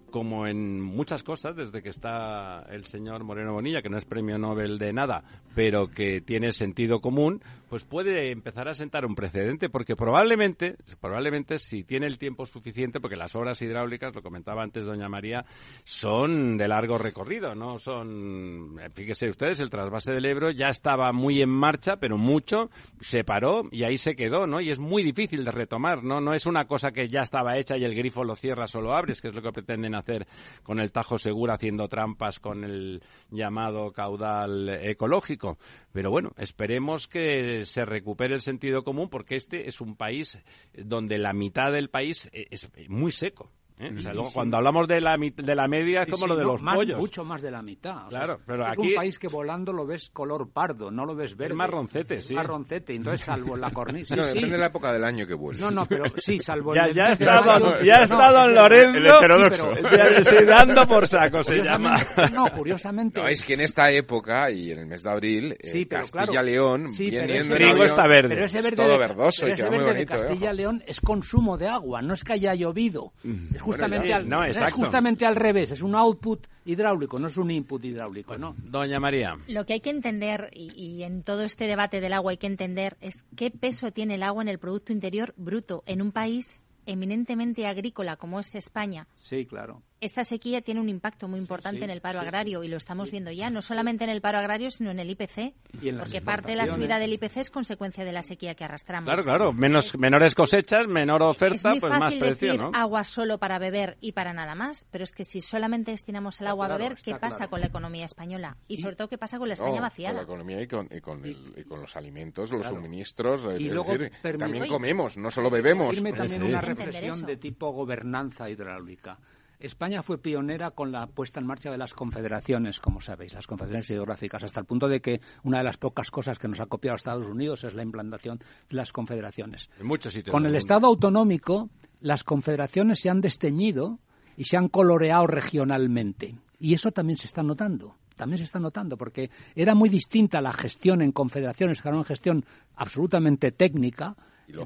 [0.09, 4.39] como en muchas cosas, desde que está el señor Moreno Bonilla, que no es premio
[4.39, 5.23] Nobel de nada,
[5.55, 11.59] pero que tiene sentido común, pues puede empezar a sentar un precedente, porque probablemente, probablemente
[11.59, 15.45] si tiene el tiempo suficiente, porque las obras hidráulicas, lo comentaba antes doña María,
[15.83, 21.41] son de largo recorrido, no son, fíjese ustedes, el trasvase del Ebro ya estaba muy
[21.41, 24.61] en marcha, pero mucho, se paró y ahí se quedó, ¿no?
[24.61, 26.19] Y es muy difícil de retomar, ¿no?
[26.19, 28.93] No es una cosa que ya estaba hecha y el grifo lo cierras o lo
[28.95, 30.27] abres, que es lo que pretenden hacer
[30.63, 35.57] con el Tajo Segura haciendo trampas con el llamado caudal ecológico.
[35.91, 40.39] Pero bueno, esperemos que se recupere el sentido común porque este es un país
[40.73, 43.51] donde la mitad del país es muy seco.
[43.79, 43.91] ¿Eh?
[43.97, 46.51] O sea, luego, cuando hablamos de la, de la media es como lo de no,
[46.53, 46.99] los más, pollos.
[46.99, 48.05] Mucho más de la mitad.
[48.07, 51.05] O Claro, sea, pero es aquí- un país que volando lo ves color pardo, no
[51.05, 51.55] lo ves verde.
[51.55, 52.35] marroncete, Es sí.
[52.35, 54.15] marroncete, entonces salvo la cornisa.
[54.19, 54.35] No, sí, sí.
[54.35, 55.61] depende de la época del año que vuelve.
[55.61, 58.31] No, no, pero sí, salvo Ya, el ya 23 de está don, ya No, está
[58.31, 58.97] don es que- Lorenzo.
[58.97, 59.75] El heterodoxo.
[59.75, 61.95] Sí, pero- sí, dando por saco se llama.
[62.33, 63.21] No, curiosamente.
[63.21, 65.87] No, es que en esta época y en el mes de abril, Sí, eh.
[65.87, 68.29] Castilla-León Sí, viene pero yendo ese en trigo está verde.
[68.35, 70.19] Pero ese Es verde, todo de, verdoso y queda muy bonito, ¿eh?
[70.19, 73.13] Castilla-León es consumo de agua, no es que haya llovido.
[73.53, 77.51] Es justamente, al, no, es justamente al revés, es un output hidráulico, no es un
[77.51, 78.55] input hidráulico, ¿no?
[78.57, 79.37] Doña María.
[79.47, 82.47] Lo que hay que entender, y, y en todo este debate del agua hay que
[82.47, 86.63] entender, es qué peso tiene el agua en el Producto Interior Bruto en un país
[86.85, 89.07] eminentemente agrícola como es España.
[89.21, 89.83] Sí, claro.
[90.01, 92.77] Esta sequía tiene un impacto muy importante sí, en el paro sí, agrario y lo
[92.77, 95.97] estamos viendo ya, no solamente en el paro agrario, sino en el IPC, Y en
[95.97, 99.05] porque parte de la subida del IPC es consecuencia de la sequía que arrastramos.
[99.05, 99.53] Claro, claro.
[99.53, 102.71] Menos, menores cosechas, menor Es oferta, muy pues más fácil precio, decir ¿no?
[102.73, 106.47] agua solo para beber y para nada más, pero es que si solamente destinamos el
[106.47, 107.49] agua claro, a beber, ¿qué pasa claro.
[107.49, 108.55] con la economía española?
[108.69, 110.15] Y sobre todo, ¿qué pasa con la No, España con vaciada?
[110.15, 112.77] la economía y con, y con, el- y con los alimentos, los Claro.
[112.77, 113.41] suministros.
[113.59, 115.97] Y es luego decir, también comemos, no solo bebemos.
[115.97, 116.47] Irme también Sí.
[116.47, 119.17] una reflexión de tipo gobernanza hidráulica.
[119.59, 123.89] España fue pionera con la puesta en marcha de las confederaciones, como sabéis, las confederaciones
[123.89, 126.95] hidrográficas, hasta el punto de que una de las pocas cosas que nos ha copiado
[126.95, 129.69] Estados Unidos es la implantación de las confederaciones.
[129.77, 130.31] En muchos sitios.
[130.31, 130.55] Con el.
[130.55, 131.69] Estado autonómico,
[131.99, 133.99] las confederaciones se han desteñido
[134.37, 136.37] y se han coloreado regionalmente.
[136.59, 137.95] Y eso también se está notando.
[138.15, 142.05] También se está notando, porque era muy distinta la gestión en confederaciones, que era una
[142.05, 142.45] gestión
[142.75, 144.15] absolutamente técnica.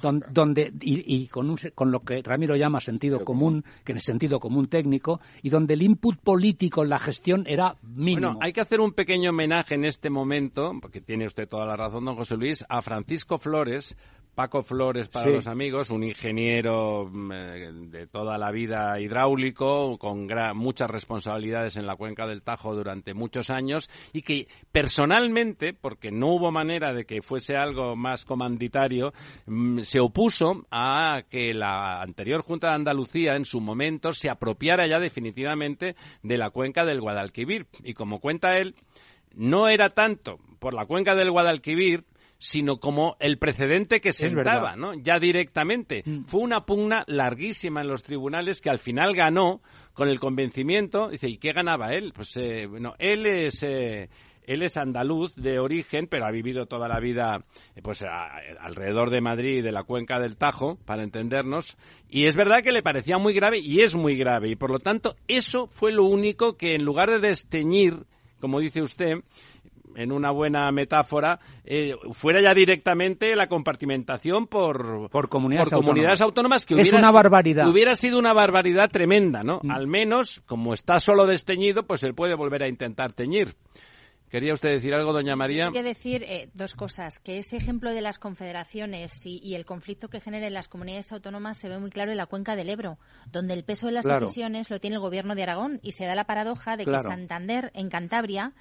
[0.01, 3.63] Don- donde y, y con, un se- con lo que Ramiro llama sentido Sentido común,
[3.83, 8.27] que es sentido común técnico, y donde el input político en la gestión era mínimo.
[8.27, 11.75] Bueno, hay que hacer un pequeño homenaje en este momento, porque tiene usted toda la
[11.75, 13.97] razón, don José Luis, a Francisco Flores,
[14.35, 15.31] Paco Flores para Sí.
[15.31, 21.85] los amigos, un ingeniero mm, eh, de toda la vida hidráulico, con muchas responsabilidades en
[21.85, 27.05] la cuenca del Tajo durante muchos años, y que personalmente, porque no hubo manera de
[27.05, 29.13] que fuese algo más comanditario,
[29.45, 34.87] mm, se opuso a que la anterior Junta de Andalucía en su momento se apropiara
[34.87, 37.67] ya definitivamente de la cuenca del Guadalquivir.
[37.83, 38.75] Y como cuenta él,
[39.35, 42.03] no era tanto por la cuenca del Guadalquivir,
[42.45, 44.75] sino como el precedente que sentaba.
[44.75, 44.93] ¿no?
[44.95, 46.03] Ya directamente.
[46.25, 49.61] Fue una pugna larguísima en los tribunales que al final ganó
[49.93, 51.07] con el convencimiento.
[51.09, 52.11] Dice, ¿y qué ganaba él?
[52.13, 53.63] Pues, eh, bueno, él es...
[53.63, 54.09] eh,
[54.45, 57.45] él es andaluz de origen, pero ha vivido toda la vida
[57.77, 61.77] eh, pues a- alrededor de Madrid y de la cuenca del Tajo, para entendernos.
[62.09, 64.49] Y es verdad que le parecía muy grave y es muy grave.
[64.49, 68.03] Y por lo tanto, eso fue lo único que en lugar de desteñir,
[68.41, 69.13] como dice usted,
[69.95, 76.65] en una buena metáfora, eh, fuera ya directamente la compartimentación por, Por comunidades comunidades autónomas,
[76.65, 77.67] que Es hubiera, una barbaridad.
[77.67, 79.59] hubiera sido una barbaridad tremenda, ¿no?
[79.63, 79.71] Mm.
[79.71, 83.55] Al menos, como está solo desteñido, pues él puede volver a intentar teñir.
[84.33, 85.67] ¿Quería usted decir algo, doña María?
[85.67, 87.19] Quería decir eh, dos cosas.
[87.19, 91.59] Que ese ejemplo de las confederaciones y, el conflicto que genera en las comunidades autónomas
[91.59, 92.97] se ve muy claro en la cuenca del Ebro,
[93.31, 96.15] donde el peso de las decisiones lo tiene el gobierno de Aragón y se da
[96.15, 98.53] la paradoja de que Santander, en Cantabria,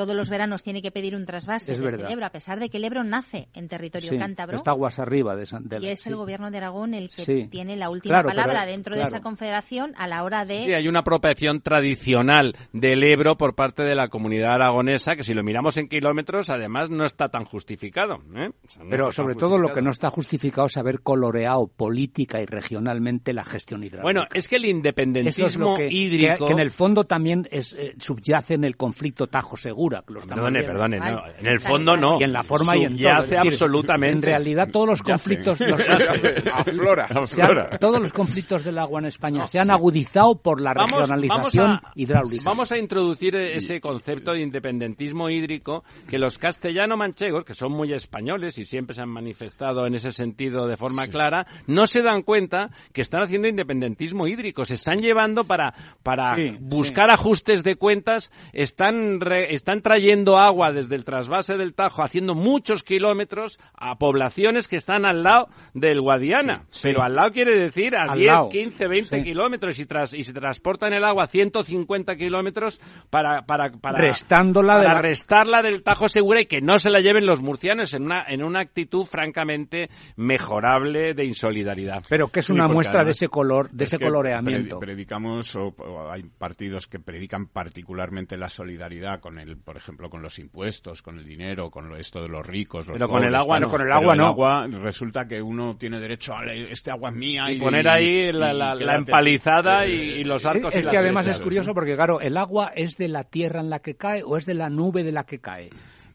[0.00, 2.78] todos los veranos tiene que pedir un trasvase de este Ebro, a pesar de que
[2.78, 4.56] el Ebro nace en territorio cántabro.
[4.56, 5.46] Está aguas arriba de,
[5.82, 9.20] Y es el gobierno de Aragón el que tiene la última palabra dentro de esa
[9.20, 10.64] confederación a la hora de...
[10.64, 15.34] Sí, hay una apropiación tradicional del Ebro por parte de la comunidad aragonesa que si
[15.34, 18.22] lo miramos en kilómetros además no está tan justificado.
[18.34, 18.52] ¿eh?
[18.88, 23.44] pero sobre todo lo que no está justificado es haber coloreado política y regionalmente la
[23.44, 24.02] gestión hidráulica.
[24.02, 26.46] Bueno, es que el independentismo hídrico...
[26.46, 30.98] Que, en el fondo también es, eh, subyace en el conflicto Tajo Seguro perdone, perdone,
[30.98, 31.22] no.
[31.38, 32.20] En el fondo no.
[32.20, 33.12] Y en la forma y en todo.
[33.12, 34.16] hace absolutamente.
[34.16, 35.58] En realidad todos los conflictos...
[37.80, 42.42] todos los conflictos del agua en España se han agudizado por la regionalización hidráulica.
[42.44, 48.58] Vamos a introducir ese concepto de independentismo hídrico que los castellano-manchegos, que son muy españoles
[48.58, 52.70] y siempre se han manifestado en ese sentido de forma clara, no se dan cuenta
[52.92, 54.64] que están haciendo independentismo hídrico.
[54.64, 61.04] Se están llevando para, para buscar ajustes de cuentas, están, están trayendo agua desde el
[61.04, 66.64] trasvase del Tajo, haciendo muchos kilómetros a poblaciones que están al lado del Guadiana.
[66.82, 70.92] Pero al lado quiere decir a 10, 15, 20 kilómetros y, tras, y se transportan
[70.92, 76.40] el agua a 150 kilómetros para, para, para, Restándola para de restarla del Tajo Segura
[76.40, 81.14] y que no se la lleven los murcianos en una, en una actitud francamente mejorable
[81.14, 82.02] de insolidaridad.
[82.08, 84.78] Pero que es una muestra de ese color, de ese coloreamiento.
[84.78, 90.38] Predicamos, o hay partidos que predican particularmente la solidaridad con el por ejemplo, con los
[90.38, 92.86] impuestos, con el dinero, con lo, esto de los ricos.
[92.90, 94.26] Pero con el agua no, con el agua no.
[94.26, 97.50] agua resulta que uno tiene derecho a este agua es mía.
[97.52, 100.74] Y, poner ahí la, empalizada y, los arcos.
[100.74, 103.80] Es, que además es curioso porque, claro, el agua es de la tierra en la
[103.80, 105.70] que cae o es de la nube de la que cae.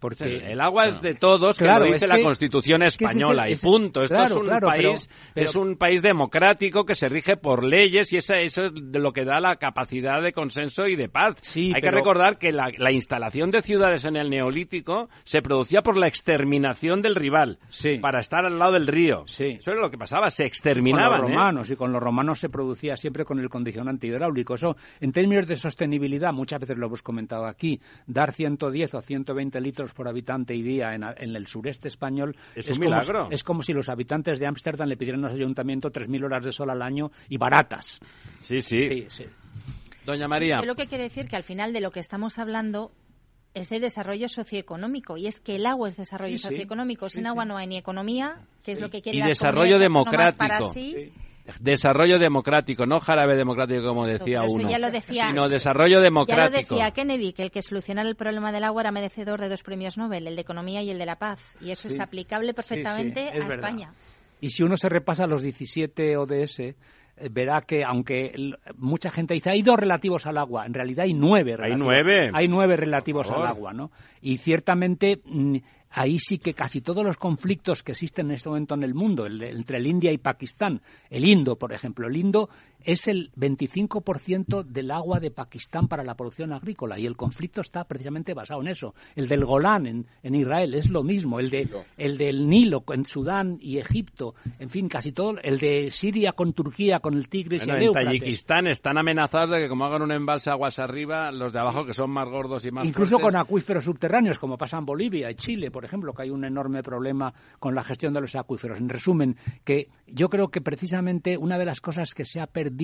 [0.05, 4.03] Porque el agua es de todos, claro, que lo dice la Constitución española y punto.
[4.03, 8.35] Esto es un país es un país democrático que se rige por leyes y eso
[8.35, 11.55] es de lo que da la capacidad de consenso y de paz.
[11.55, 16.07] Hay que recordar que la, instalación de ciudades en el neolítico se producía por la
[16.07, 17.57] exterminación del rival
[17.99, 19.25] para estar al lado del río.
[19.27, 21.21] Eso era lo que pasaba, se exterminaban.
[21.21, 21.33] Con los ¿eh?
[21.33, 24.53] romanos y con los romanos se producía siempre con el condicionante hidráulico.
[24.53, 29.61] Eso en términos de sostenibilidad, muchas veces lo hemos comentado aquí, dar 110 o 120
[29.61, 33.29] litros por habitante y día en, el sureste español es, un milagro.
[33.31, 36.69] es como si los habitantes de Ámsterdam le pidieran al ayuntamiento 3.000 horas de sol
[36.69, 37.99] al año y baratas.
[38.39, 39.07] Sí, sí.
[40.05, 40.61] Doña María.
[40.61, 42.91] lo que quiere decir que al final de lo que estamos hablando
[43.55, 47.09] es de desarrollo socioeconómico y es que el agua es desarrollo socioeconómico.
[47.09, 50.71] Sin agua no hay ni economía, que es lo que quiere y desarrollo democrático.
[51.59, 56.51] Desarrollo democrático, no jarabe democrático como decía uno, ya lo decía, sino desarrollo democrático.
[56.51, 59.49] Ya lo decía Kennedy, que el que solucionara el problema del agua era merecedor de
[59.49, 61.39] dos premios Nobel, el de Economía y el de la Paz.
[61.61, 63.93] Y eso es aplicable perfectamente a España.
[64.41, 66.75] Y si uno se repasa los 17 ODS, eh,
[67.31, 68.33] verá que aunque
[68.77, 71.55] mucha gente dice hay dos relativos al agua, en realidad hay nueve.
[71.61, 72.31] Hay nueve.
[72.33, 73.91] Hay nueve relativos al agua, ¿no?
[74.21, 75.57] Y ciertamente mm,
[75.95, 79.25] ahí sí que casi todos los conflictos que existen en este momento en el mundo,
[79.25, 82.49] entre el India y Pakistán, el Indo, por ejemplo, el Indo
[82.85, 87.83] es el 25% del agua de Pakistán para la producción agrícola y el conflicto está
[87.83, 88.93] precisamente basado en eso.
[89.15, 91.67] El del Golán en, Israel es lo mismo, el, de,
[91.97, 96.53] el del Nilo en Sudán y Egipto, en fin, casi todo, el de Siria con
[96.53, 100.11] Turquía, con el Tigris y el En Tayikistán están amenazados de que como hagan un
[100.11, 103.83] embalse aguas arriba, los de abajo que son más gordos y más Incluso con acuíferos
[103.83, 107.73] subterráneos, como pasa en Bolivia y Chile, por ejemplo, que hay un enorme problema con
[107.73, 108.79] la gestión de los acuíferos.
[108.79, 112.74] En resumen, que yo creo que precisamente una de las cosas que se ha perdido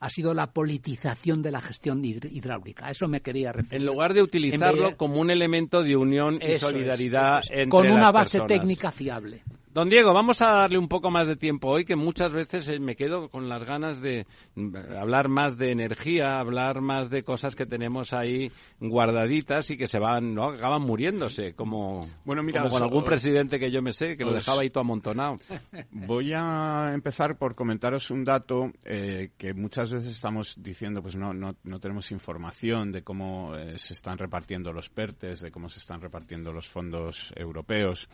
[0.00, 2.90] ha sido la politización de la gestión hidráulica.
[2.90, 3.80] eso me quería referir.
[3.80, 8.40] En lugar de utilizarlo como un elemento de unión y solidaridad entre Con una base
[8.40, 9.42] técnica fiable.
[9.74, 12.78] Don Diego, vamos a darle un poco más de tiempo hoy, que muchas veces eh,
[12.78, 17.56] me quedo con las ganas de mm, hablar más de energía, hablar más de cosas
[17.56, 18.52] que tenemos ahí
[18.88, 20.50] guardaditas y que se van, ¿no?
[20.50, 24.62] Acaban muriéndose, como, bueno, mira, con algún presidente que yo me sé, que lo dejaba
[24.62, 25.36] ahí todo amontonado.
[25.90, 31.32] Voy a empezar por comentaros un dato eh, que muchas veces estamos diciendo, pues no,
[31.32, 35.78] no, no tenemos información de cómo eh, se están repartiendo los PERTES, de cómo se
[35.78, 38.08] están repartiendo los fondos europeos.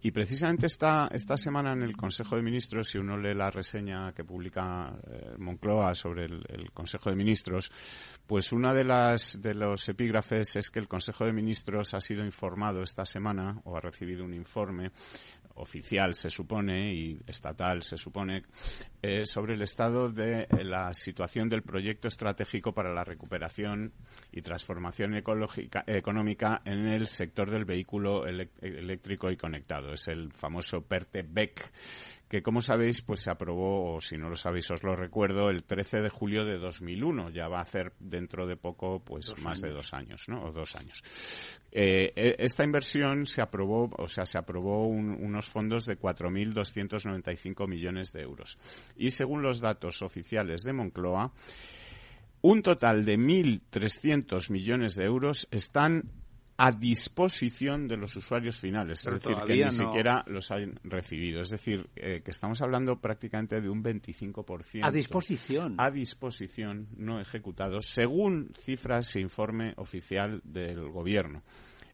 [0.00, 4.12] Y precisamente está esta, semana en el Consejo de Ministros, si uno lee la reseña
[4.12, 7.72] que publica eh, Moncloa sobre el, Consejo de Ministros,
[8.26, 12.24] pues una de las de los epígrafes es que el Consejo de Ministros ha sido
[12.24, 14.90] informado esta semana o ha recibido un informe
[15.56, 18.42] oficial se supone y estatal se supone
[19.02, 23.92] eh, sobre el estado de la situación del proyecto estratégico para la recuperación
[24.32, 29.92] y transformación ecológica, económica en el sector del vehículo eléctrico y conectado.
[29.92, 31.72] Es el famoso PERTE-BEC
[32.28, 35.64] que como sabéis, pues se aprobó, o si no lo sabéis os lo recuerdo, el
[35.64, 37.30] 13 de julio de 2001.
[37.30, 40.44] Ya va a hacer dentro de poco, pues más de dos años, ¿no?
[40.44, 41.02] O dos años.
[41.70, 48.12] Eh, e, esta inversión se aprobó, o sea, se aprobó unos fondos de 4.295 millones
[48.12, 48.58] de euros.
[48.96, 51.32] Y según los datos oficiales de Moncloa,
[52.40, 56.10] un total de 1.300 millones de euros están
[56.56, 61.40] a disposición de los usuarios finales, es decir, que ni siquiera los han recibido.
[61.40, 64.86] Es decir, eh, que estamos hablando prácticamente de un 25%.
[64.86, 65.74] A disposición.
[65.78, 71.42] A disposición, no ejecutados, según cifras e informe oficial del Gobierno.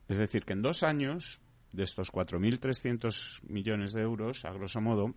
[0.09, 1.41] Es decir, que en dos años,
[1.73, 5.15] de estos 4.300 millones de euros, a grosso modo,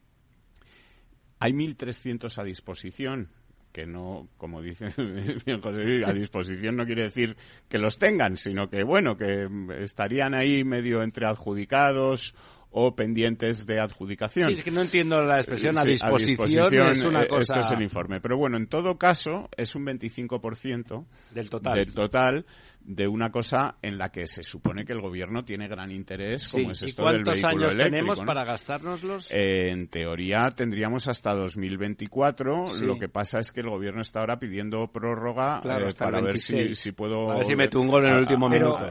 [1.39, 3.29] hay 1.300 a disposición
[3.73, 4.91] que no, como dice
[5.61, 7.35] José a disposición no quiere decir
[7.67, 9.47] que los tengan, sino que, bueno, que
[9.81, 12.35] estarían ahí medio entre adjudicados
[12.75, 14.49] o pendientes de adjudicación.
[14.49, 17.53] Sí, es que no entiendo la expresión a, disposición, es una cosa...
[17.55, 18.19] Eh, esto es el informe.
[18.19, 21.75] Pero bueno, en todo caso, es un 25% del total.
[21.75, 22.45] Del total
[22.85, 26.71] de una cosa en la que se supone que el gobierno tiene gran interés, como
[26.71, 27.89] es esto del vehículo años eléctrico.
[27.89, 29.31] tenemos para gastárnoslos?
[29.31, 32.77] Eh, en teoría tendríamos hasta 2024.
[32.81, 36.73] Lo que pasa es que el gobierno está ahora pidiendo prórroga eh, para ver si,
[36.73, 37.31] si, puedo.
[37.31, 38.89] A ver si me tungo en el último minuto.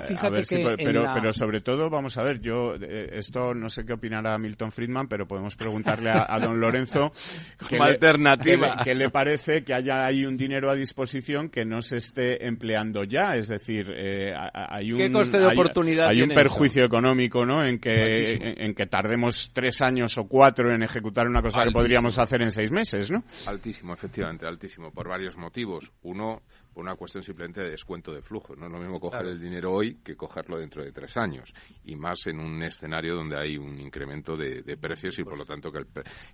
[0.77, 4.73] Pero, pero, sobre todo, vamos a ver, yo eh, esto no sé qué opinará Milton
[4.73, 7.13] Friedman, pero podemos preguntarle a, don Lorenzo
[7.69, 8.77] como alternativa.
[8.83, 13.05] qué le parece que haya ahí un dinero a disposición que no se esté empleando
[13.05, 17.65] ya, es decir eh, hay un, ¿Qué coste de oportunidad hay, un perjuicio económico, ¿no?
[17.65, 22.19] En que, en, que tardemos tres años o cuatro en ejecutar una cosa que podríamos
[22.19, 23.23] hacer en seis meses, ¿no?
[23.47, 25.93] Altísimo, efectivamente, altísimo, por varios motivos.
[26.03, 26.43] Uno,
[26.73, 28.55] por una cuestión simplemente de descuento de flujo.
[28.57, 31.53] No es lo mismo coger el dinero hoy que cogerlo dentro de tres años.
[31.85, 35.71] Y más en un escenario donde hay un incremento de, precios y por lo tanto
[35.71, 35.85] que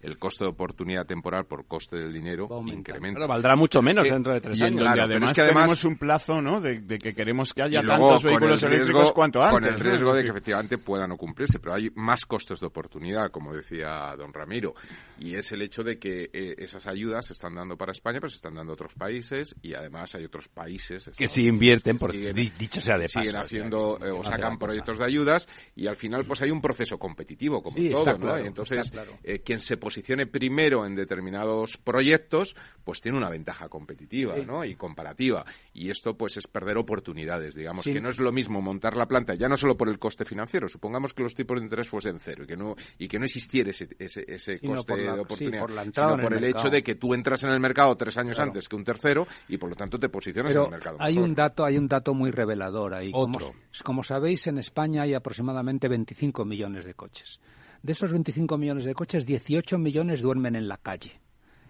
[0.00, 3.18] el, coste de oportunidad temporal por coste del dinero incrementa.
[3.18, 4.82] Pero valdrá mucho menos dentro de tres años.
[4.82, 6.60] Y además, que además tenemos un plazo ¿no?
[6.60, 9.68] De, que queremos que haya tantos vehículos eléctricos cuanto antes.
[9.70, 11.58] Con el riesgo de que efectivamente puedan no cumplirse.
[11.58, 14.74] Pero hay más costes de oportunidad, como decía don Ramiro.
[15.18, 18.30] Y es el hecho de que eh, esas ayudas se están dando para España, pero
[18.30, 22.12] se están dando a otros países y además hay otros países que sí invierten, por
[22.12, 23.20] dicho sea de paso.
[23.20, 26.98] Siguen haciendo eh, o, sacan proyectos de ayudas y al final pues hay un proceso
[26.98, 28.36] competitivo como todo, ¿no?
[28.36, 32.54] Entonces, eh, quien se posicione primero en determinados proyectos,
[32.84, 34.64] pues tiene una ventaja competitiva, ¿no?
[34.64, 35.44] Y comparativa.
[35.72, 39.34] Y esto pues es perder oportunidades, digamos, que no es lo mismo montar la planta,
[39.34, 42.44] ya no solo por el coste financiero, supongamos que los tipos de interés fuesen cero
[42.44, 46.34] y que no y que no existiera ese, ese, ese coste de oportunidad, sino por
[46.34, 49.26] el, hecho de que tú entras en el mercado tres años antes que un tercero
[49.48, 50.52] y por lo tanto te posicionas
[50.98, 53.12] hay un dato, hay un dato muy revelador ahí.
[53.12, 57.38] Como, sabéis, en España hay aproximadamente 25 millones de coches.
[57.82, 61.20] De esos 25 millones de coches, 18 millones duermen en la calle.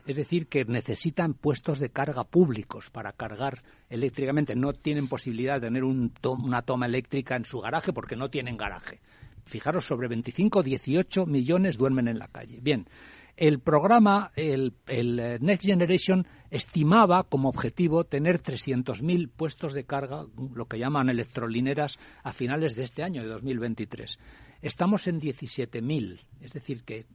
[0.06, 4.56] Es decir, que necesitan puestos de carga públicos para cargar eléctricamente.
[4.56, 9.00] No tienen posibilidad de tener una toma eléctrica en su garaje porque no tienen garaje.
[9.44, 12.58] Fijaros, sobre 25, 18 millones duermen en la calle.
[12.62, 12.86] Bien,
[13.38, 20.66] el programa, el, eh, Next Generation, estimaba como objetivo tener 300.000 puestos de carga, lo
[20.66, 24.18] que llaman electrolineras, a finales de este año, de 2023.
[24.60, 27.06] Estamos en 17.000, es decir, que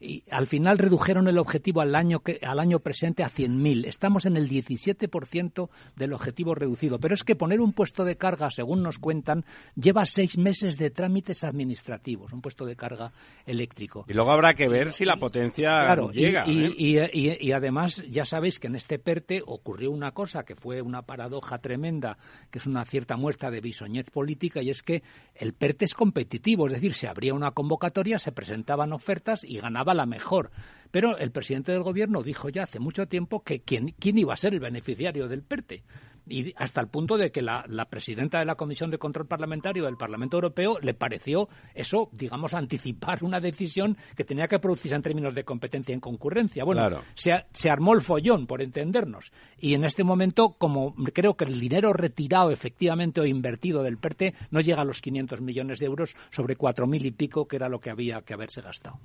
[0.00, 3.86] y al final redujeron el objetivo al año, que, al año presente a 100.000.
[3.86, 7.00] Estamos en el 17% del objetivo reducido.
[7.00, 9.44] Pero es que poner un puesto de carga, según nos cuentan,
[9.74, 13.12] lleva seis meses de trámites administrativos, un puesto de carga
[13.44, 14.04] eléctrico.
[14.08, 16.44] Y luego habrá que ver si la potencia llega.
[16.46, 16.72] ¿eh?
[16.76, 21.02] Y, y, además, ya sabéis que en este PERTE ocurrió una cosa que fue una
[21.02, 22.18] paradoja tremenda,
[22.50, 25.02] que es una cierta muestra de bisoñez política, y es que
[25.34, 29.94] el PERTE es competitivo es decir, se abría una convocatoria, se presentaban ofertas y ganaba
[29.94, 30.50] la mejor.
[30.90, 34.36] Pero el presidente del gobierno dijo ya hace mucho tiempo que quién, quién iba a
[34.36, 35.82] ser el beneficiario del PERTE
[36.28, 39.96] y hasta el punto de que la, presidenta de la Comisión de Control Parlamentario del
[39.96, 45.34] Parlamento Europeo le pareció eso, digamos, anticipar una decisión que tenía que producirse en términos
[45.34, 46.64] de competencia en concurrencia.
[46.64, 49.32] Bueno, se, se, armó el follón, por entendernos.
[49.58, 54.34] Y en este momento, como creo que el dinero retirado efectivamente o invertido del PERTE
[54.50, 57.80] no llega a los 500 millones de euros sobre 4.000 y pico, que era lo
[57.80, 58.98] que había que haberse gastado.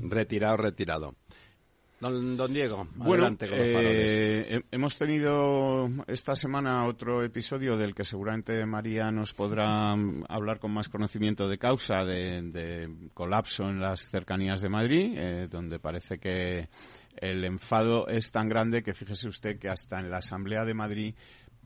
[0.00, 1.14] Retirado, retirado.
[2.00, 4.06] Don, don Diego, Bueno, adelante con los faroles.
[4.10, 10.24] eh, he- hemos tenido esta semana otro episodio del que seguramente María nos podrá mm,
[10.28, 15.48] hablar con más conocimiento de causa de, de colapso en las cercanías de Madrid, eh,
[15.50, 16.68] donde parece que
[17.16, 21.14] el enfado es tan grande que fíjese usted que hasta en la Asamblea de Madrid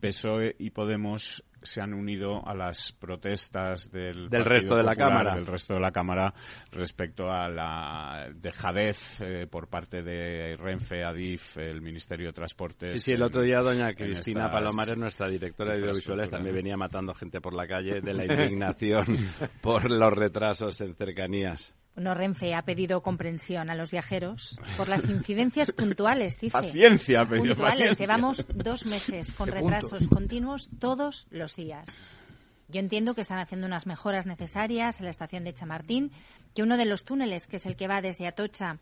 [0.07, 5.33] PSOE y Podemos se han unido a las protestas del, Del resto de la Cámara.
[5.33, 6.33] del resto de la Cámara
[6.73, 12.91] respecto a la dejadez eh, por parte de Renfe, Adif, el Ministerio de Transportes.
[12.91, 16.75] Sí, sí, el otro en- día doña Cristina Palomares, nuestra directora de audiovisuales, también venía
[16.75, 19.05] matando gente por la calle de la indignación
[19.61, 21.73] por los retrasos en cercanías.
[21.95, 26.51] Bueno, Renfe ha pedido comprensión a los viajeros por las incidencias puntuales, dice.
[26.51, 27.79] Paciencia, ha pedido puntuales.
[27.89, 28.05] paciencia.
[28.05, 32.01] Llevamos dos meses con retrasos continuos todos los días.
[32.67, 36.11] Yo entiendo que están haciendo unas mejoras necesarias en la estación de Chamartín,
[36.55, 38.79] que uno de los túneles, que es el que va desde Atocha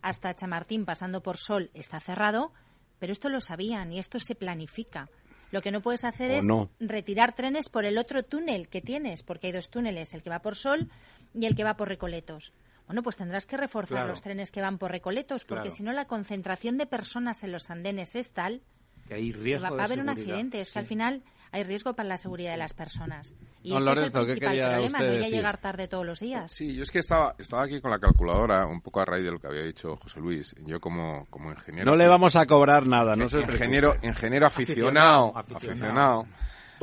[0.00, 2.52] hasta Chamartín pasando por Sol, está cerrado,
[3.00, 5.08] pero esto lo sabían y esto se planifica.
[5.50, 6.70] Lo que no puedes hacer O es no.
[6.80, 10.40] retirar trenes por el otro túnel que tienes, porque hay dos túneles, el que va
[10.40, 10.88] por Sol
[11.34, 12.52] y el que va por Recoletos.
[12.86, 14.08] Bueno, pues tendrás que reforzar Claro.
[14.08, 15.76] los trenes que van por Recoletos, porque Claro.
[15.76, 18.60] si no la concentración de personas en los andenes es tal
[19.08, 20.60] Que hay que riesgo va, va de a haber un accidente.
[20.60, 20.88] Es que al Sí.
[20.90, 23.34] final hay riesgo para la seguridad de las personas.
[23.62, 25.88] Y Don este Lorenzo, es ¿qué el principal quería problema, usted no ya llegar tarde
[25.88, 26.50] todos los días.
[26.52, 29.30] Sí, yo es que estaba, estaba aquí con la calculadora, un poco a raíz de
[29.32, 30.54] lo que había dicho José Luis.
[30.66, 31.90] Yo como, como ingeniero...
[31.90, 36.26] No le vamos a cobrar nada, no se ingeniero, ingeniero aficionado, Aficionado, aficionado.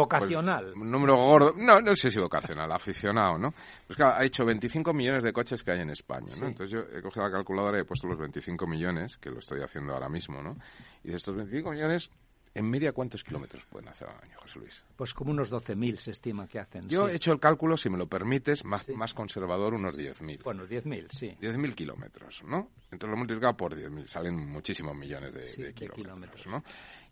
[0.04, 0.72] Vocacional.
[0.74, 3.52] Pues, número gordo, no, no sé si vocacional, aficionado, ¿no?
[3.86, 6.48] Pues claro, ha hecho 25 millones de coches que hay en España, ¿no?
[6.48, 9.62] Entonces yo he cogido la calculadora y he puesto los 25 millones, que lo estoy
[9.62, 10.56] haciendo ahora mismo, ¿no?
[11.04, 12.10] Y de estos 25 millones,
[12.56, 14.84] en media, ¿cuántos kilómetros pueden hacer al año, José Luis?
[14.96, 16.90] Pues como unos 12.000 se estima que hacen.
[16.90, 17.14] Yo sí.
[17.14, 20.44] he hecho el cálculo, si me lo permites, más, más conservador, unos 10.000.
[20.44, 21.38] Bueno, 10.000, sí.
[21.40, 22.72] 10.000 kilómetros, ¿no?
[22.92, 26.48] Entonces lo multiplicado por 10.000, salen muchísimos millones de, Sí, de de kilómetros, kilómetros.
[26.48, 26.64] ¿no?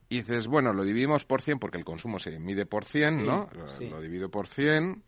[0.09, 3.25] Y dices, bueno, lo dividimos por 100 porque el consumo se mide por 100, Sí,
[3.25, 3.49] ¿no?
[3.53, 3.87] Lo, sí.
[3.89, 5.03] lo divido por 100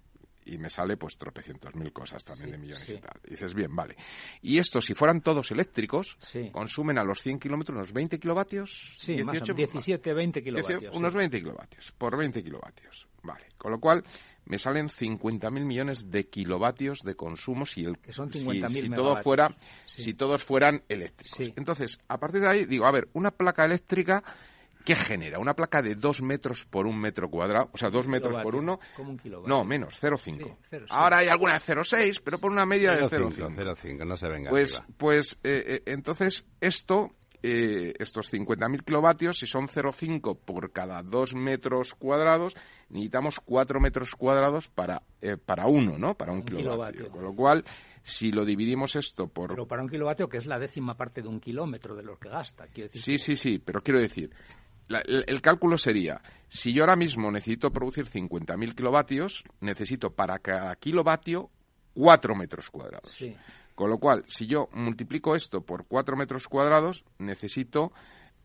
[0.46, 3.20] y me sale pues tropecientos mil cosas también Sí, de millones y tal.
[3.28, 3.96] Y dices, bien, vale.
[4.42, 6.18] Y estos, si fueran todos eléctricos,
[6.52, 8.96] consumen a los 100 kilómetros unos 20 kilovatios.
[8.98, 10.96] Sí, más o 18, menos, 17, 20 18, kilovatios.
[10.98, 11.18] unos sí.
[11.20, 13.08] 20 kilovatios, por 20 kilovatios.
[13.22, 13.46] Vale.
[13.58, 14.04] Con lo cual,
[14.46, 18.90] me salen 50.000 millones de kilovatios de consumo si, el, Que son si, 50.000 si
[18.90, 20.02] todo fuera, Sí.
[20.04, 21.38] si todos fueran eléctricos.
[21.38, 21.54] Sí.
[21.56, 24.24] Entonces, a partir de ahí, digo, a ver, una placa eléctrica,
[24.86, 25.40] ¿qué genera?
[25.40, 28.60] Una placa de 2 metros por un metro cuadrado, o sea, 2 metros por kilovatio,
[28.60, 28.80] uno.
[28.96, 29.56] como un kilovatio.
[29.56, 30.18] No, menos, 0,5.
[30.20, 30.32] Sí,
[30.72, 30.86] 0,6.
[30.90, 33.56] Ahora hay alguna de 0,6, pero por una media de 0,5, 0,5.
[33.76, 34.94] 0,5, no se venga Pues, arriba.
[34.98, 37.12] pues eh, eh, entonces esto,
[37.44, 42.56] eh, estos 50.000 kilovatios, si son 0,5 por cada 2 metros cuadrados,
[42.90, 46.16] necesitamos 4 metros cuadrados para, eh, para uno, ¿no?
[46.16, 46.66] Para un, Un kilovatio.
[47.06, 47.12] kilovatio.
[47.12, 47.64] Con lo cual,
[48.02, 49.50] si lo dividimos esto por...
[49.52, 52.28] Pero para un kilovatio, que es la décima parte de un kilómetro de lo que
[52.30, 52.66] gasta.
[52.68, 54.32] Quiero decir Sí, sí, sí, pero quiero decir,
[54.90, 60.40] la- el, el cálculo sería, si yo ahora mismo necesito producir 50.000 kilovatios, necesito para
[60.40, 61.50] cada kilovatio
[61.94, 63.12] 4 metros cuadrados.
[63.12, 63.34] Sí.
[63.76, 67.94] Con lo cual, si yo multiplico esto por 4 metros cuadrados, necesito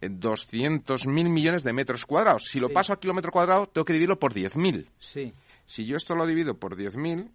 [0.01, 2.47] eh, 200.000 millones de metros cuadrados.
[2.47, 2.74] Si lo Sí.
[2.74, 4.86] paso a kilómetro cuadrado, tengo que dividirlo por 10.000.
[5.01, 5.32] Sí.
[5.66, 7.30] Si yo esto lo divido por 10.000,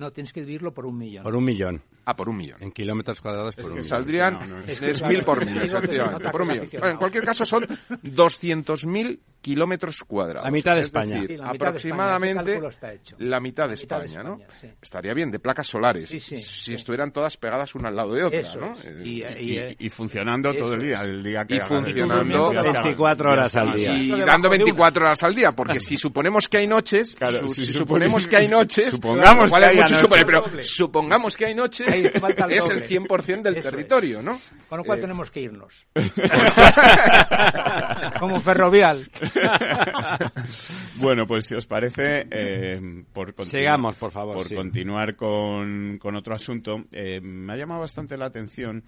[0.00, 1.22] No, tienes que dividirlo por un millón.
[1.22, 1.82] Por un millón.
[2.06, 2.56] ah, por un millón.
[2.62, 3.88] En kilómetros cuadrados por Es un que millón.
[3.90, 6.70] Saldrían no, no, es que 3.000 por mil, es efectivamente, por un es millón.
[6.80, 10.44] Bueno, en cualquier caso son 200.000 kilómetros cuadrados.
[10.44, 11.14] La mitad de Es España.
[11.14, 13.16] decir, Sí, la mitad de aproximadamente España, ese cálculo está hecho.
[13.18, 14.38] la mitad de La mitad de España, ¿no?
[14.60, 14.68] Sí.
[14.82, 16.08] Estaría bien, de placas solares.
[16.08, 16.74] Sí, sí, si sí.
[16.74, 18.72] estuvieran todas pegadas una al lado de otra, Eso ¿no?
[18.72, 18.86] es.
[19.04, 22.82] Y, Y, y funcionando todo el día, el día que Y funcionando días que haga-
[22.82, 23.92] 24 horas al día.
[23.94, 24.64] y dando de una.
[24.64, 28.06] 24 horas al día, porque si suponemos que hay noches, Claro, su- si si supone-
[28.06, 29.98] suponemos que hay noches, supongamos igual que hay noches.
[29.98, 30.64] supone, pero Doble.
[30.64, 33.74] supongamos que hay noches, es el 100% del Eso es.
[33.74, 34.38] territorio, ¿no?
[34.68, 35.86] Con lo cual Eh, tenemos que irnos.
[38.18, 39.08] Como ferrovial.
[40.96, 44.54] Bueno, pues si os parece, eh, por continu- Sigamos, por favor, Por sí.
[44.54, 48.84] continuar con, con otro asunto, eh, me ha llamado bastante la atención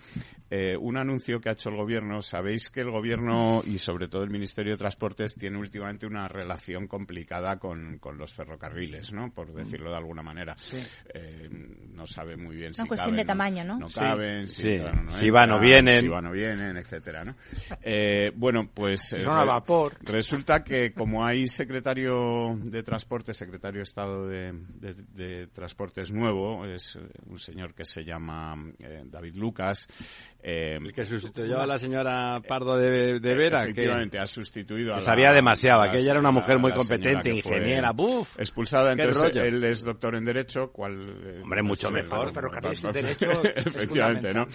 [0.50, 2.20] eh, un anuncio que ha hecho el gobierno.
[2.22, 6.86] Sabéis que el gobierno y sobre todo el Ministerio de Transportes tiene últimamente una relación
[6.86, 9.30] complicada con, con los ferrocarriles, ¿no?
[9.32, 10.54] Por decirlo de alguna manera.
[11.14, 11.48] Eh,
[11.94, 13.78] no sabe muy bien si cuestión caben, de tamaño, ¿no?
[13.78, 14.00] No Sí.
[14.00, 14.68] caben, si, Sí.
[14.72, 16.00] entran o no Si van o vienen.
[16.00, 17.34] Si van o vienen, etcétera, ¿no?
[17.82, 19.12] Eh, bueno, pues...
[19.14, 19.94] eh, son a re- vapor.
[20.02, 26.10] Resulta resulta que como hay secretario de Transporte, secretario de Estado de, de, de Transportes
[26.10, 29.86] nuevo, es un señor que se llama eh, David Lucas.
[30.42, 33.60] Eh, el que sustituyó a la señora Pardo de, de Vera.
[33.62, 37.30] Efectivamente, que ha sustituido a la, Sabía demasiado, que ella era una mujer muy competente,
[37.30, 38.38] ingeniera, buf.
[38.38, 40.98] Expulsada, entonces él es doctor en Derecho, cual...
[41.24, 42.32] Eh, Hombre, mucho mejor.
[42.32, 42.48] Pero
[42.90, 44.46] Derecho Efectivamente, ¿no?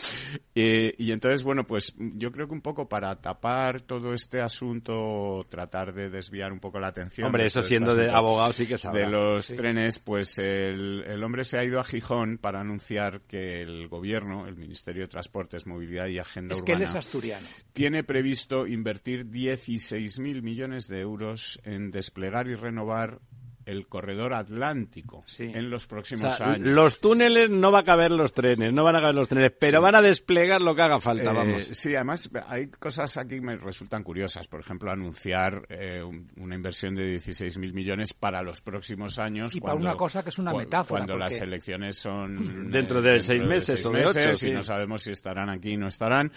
[0.56, 5.94] y entonces, bueno, pues yo creo que un poco para tapar todo este asunto, tratar
[5.94, 7.28] de desviar un poco la atención.
[7.28, 9.02] Hombre, eso siendo de abogado sí que sabe.
[9.02, 13.62] De los trenes, pues el, el, hombre se ha ido a Gijón para anunciar que
[13.62, 16.78] el gobierno, el Ministerio de Transportes, Movilidad y Agenda es Urbana.
[16.78, 17.48] Que él es asturiano.
[17.74, 23.20] Tiene previsto invertir 16.000 millones de euros en desplegar y renovar
[23.68, 26.66] el corredor atlántico en los próximos años.
[26.66, 29.82] Los túneles no va a caber los trenes, no van a caber los trenes, pero
[29.82, 31.68] van a desplegar lo que haga falta, eh, vamos.
[31.72, 34.48] Sí, además hay cosas aquí que me resultan curiosas.
[34.48, 36.02] Por ejemplo, anunciar eh,
[36.38, 39.54] una inversión de 16.000 millones para los próximos años.
[39.54, 41.00] Y cuando, para una cosa que es una metáfora.
[41.00, 42.72] Cuando las elecciones son...
[42.72, 45.88] Dentro de seis meses o de ocho, Y no sabemos si estarán aquí o no
[45.88, 46.32] estarán.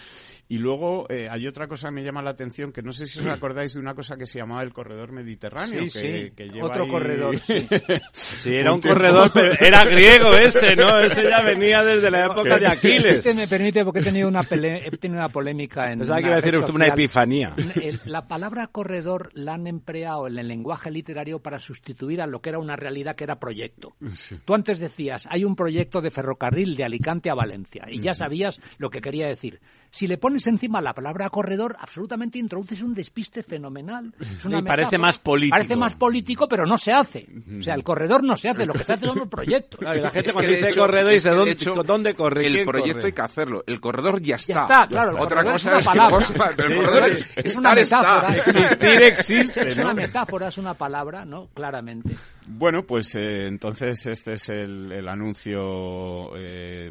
[0.49, 3.19] Y luego eh, hay otra cosa que me llama la atención, que no sé si
[3.19, 5.83] os acordáis de una cosa que se llamaba el corredor mediterráneo.
[5.91, 7.20] que, que lleva Otro corredor
[8.13, 10.99] Sí, era un, corredor, pero era griego ese, ¿no?
[10.99, 13.35] Ese ya venía desde la época de Aquiles.
[13.35, 16.03] Me permite, porque he tenido una, he tenido una polémica en.
[16.03, 17.53] Sea, que decir usted una epifanía.
[18.05, 22.49] La palabra corredor la han empleado en el lenguaje literario para sustituir a lo que
[22.49, 23.93] era una realidad que era proyecto.
[24.45, 28.59] Tú antes decías, hay un proyecto de ferrocarril de Alicante a Valencia, y ya sabías
[28.77, 29.59] lo que quería decir.
[29.91, 34.13] Si le pones encima la palabra corredor, absolutamente introduces un despiste fenomenal.
[34.45, 35.55] y parece más político.
[35.55, 37.10] Parece más político, pero no se hace.
[37.59, 39.79] O sea, el corredor no se hace, lo que se hace son los proyectos.
[39.81, 42.47] la gente cuando dice corredor dice, ¿dónde, ¿dónde corre?
[42.47, 43.63] El proyecto hay que hacerlo.
[43.67, 44.53] El corredor ya está.
[44.53, 45.23] Ya está, claro.
[45.23, 48.35] Otra cosa es, una es que el corredor es, es una metáfora.
[48.35, 51.49] Existir existe, Es una metáfora, es una palabra, ¿no?
[51.53, 52.15] Claramente.
[52.53, 56.35] Bueno, pues eh, entonces este es el, el anuncio.
[56.35, 56.89] Eh,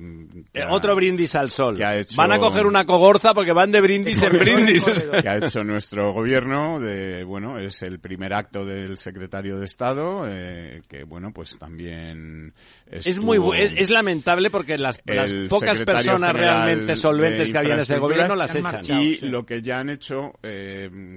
[0.54, 1.76] eh, otro brindis al sol.
[1.76, 4.84] Que ha hecho, van a coger una cogorza porque van de brindis en brindis.
[5.22, 6.80] que ha hecho nuestro gobierno.
[6.80, 12.54] De, bueno, es el primer acto del secretario de Estado, eh, que bueno, pues también.
[12.90, 17.80] Es muy es, es, lamentable porque las, las pocas personas realmente solventes que había en
[17.80, 18.84] ese gobierno las echan.
[18.84, 19.28] Y sí.
[19.28, 20.32] lo que ya han hecho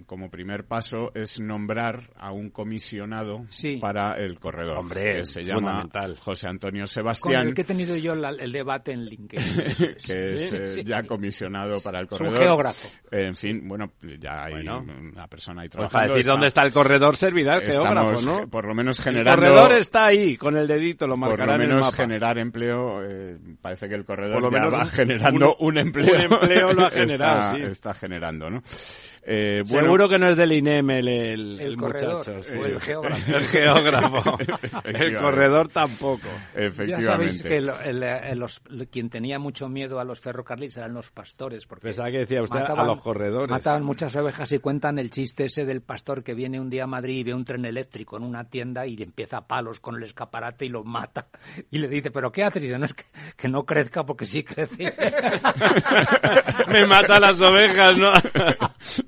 [0.05, 3.77] como primer paso es nombrar a un comisionado sí.
[3.77, 4.77] para el corredor.
[4.77, 5.87] Hombre, que se llama
[6.21, 7.41] José Antonio Sebastián.
[7.41, 9.55] Con el que he tenido yo la, el debate en LinkedIn.
[10.05, 10.83] que es eh, sí.
[10.83, 12.33] ya comisionado para el corredor.
[12.33, 12.87] Es un geógrafo.
[13.11, 14.79] Eh, en fin, bueno, ya hay bueno.
[14.79, 15.93] una persona ahí pues trabajando.
[15.93, 18.47] para decir está, dónde está el corredor servirá el geógrafo, ¿no?
[18.49, 19.31] Por lo menos generando...
[19.43, 21.95] El corredor está ahí, con el dedito lo marcará Por lo menos en el mapa.
[21.95, 25.77] generar empleo, eh, parece que el corredor por lo ya menos va generando un, un
[25.77, 26.15] empleo.
[26.15, 27.61] Un empleo lo ha generado, está, sí.
[27.63, 28.61] está generando, ¿no?
[29.25, 31.07] Eh, bueno, Seguro que no es del INEM el,
[31.59, 32.41] el, muchacho.
[32.41, 32.57] Sí.
[32.57, 33.31] O el geógrafo.
[33.37, 34.37] el geógrafo.
[34.83, 36.27] el corredor tampoco.
[36.53, 37.01] Efectivamente.
[37.01, 38.61] Ya sabéis que lo, el, los,
[38.91, 41.65] quien tenía mucho miedo a los ferrocarriles eran los pastores.
[41.65, 43.49] Porque Pensaba que decía usted mataban, a los corredores.
[43.49, 46.87] Mataban muchas ovejas y cuentan el chiste ese del pastor que viene un día a
[46.87, 50.03] Madrid y ve un tren eléctrico en una tienda y empieza a palos con el
[50.03, 51.27] escaparate y lo mata.
[51.71, 52.61] Y le dice, ¿pero qué haces?
[52.61, 53.05] Y dice, no, es que,
[53.37, 54.83] que no crezca porque sí crece.
[56.67, 58.11] Me mata las ovejas, ¿no?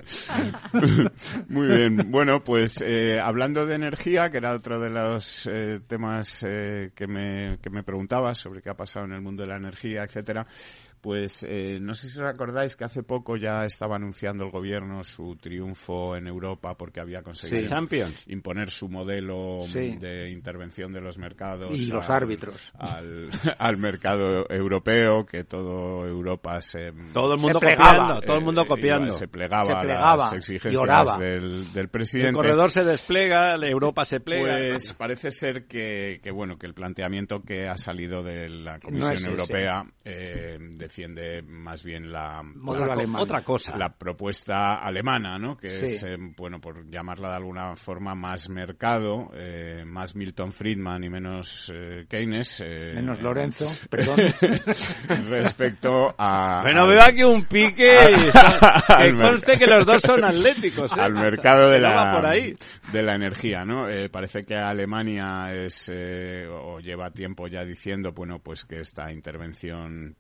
[1.50, 2.12] Muy bien.
[2.12, 7.08] Bueno, pues eh, hablando de energía, que era otro de los eh, temas eh, que,
[7.08, 10.46] me, que me preguntabas sobre qué ha pasado en el mundo de la energía, etcétera.
[11.06, 15.04] Pues eh, no sé si os acordáis que hace poco ya estaba anunciando el gobierno
[15.04, 18.24] su triunfo en Europa porque había conseguido sí.
[18.26, 19.98] imponer su modelo sí.
[19.98, 23.30] de intervención de los mercados y los al, árbitros al,
[23.60, 28.44] al, mercado europeo, que todo Europa se todo el mundo se plegaba, copiando, todo el
[28.44, 32.30] mundo eh, copiando, se plegaba, se plegaba a las exigencias del, del, presidente.
[32.30, 34.58] El corredor se desplega, Europa se plega.
[34.72, 39.10] Pues parece ser que, que bueno que el planteamiento que ha salido de la Comisión
[39.10, 40.58] no es Europea eh,
[40.96, 45.86] defiende más bien la, la otra cosa la propuesta alemana no que sí.
[45.86, 51.10] es eh, bueno por llamarla de alguna forma más mercado eh, más Milton Friedman y
[51.10, 54.16] menos eh, Keynes menos Lorenzo perdón.
[55.30, 60.24] respecto a bueno veo aquí un pique y son, que conste que los dos son
[60.24, 62.54] atléticos al mercado de la por ahí.
[62.94, 65.92] de la energía no parece que Alemania es
[66.50, 70.16] o lleva tiempo ya diciendo bueno pues que esta intervención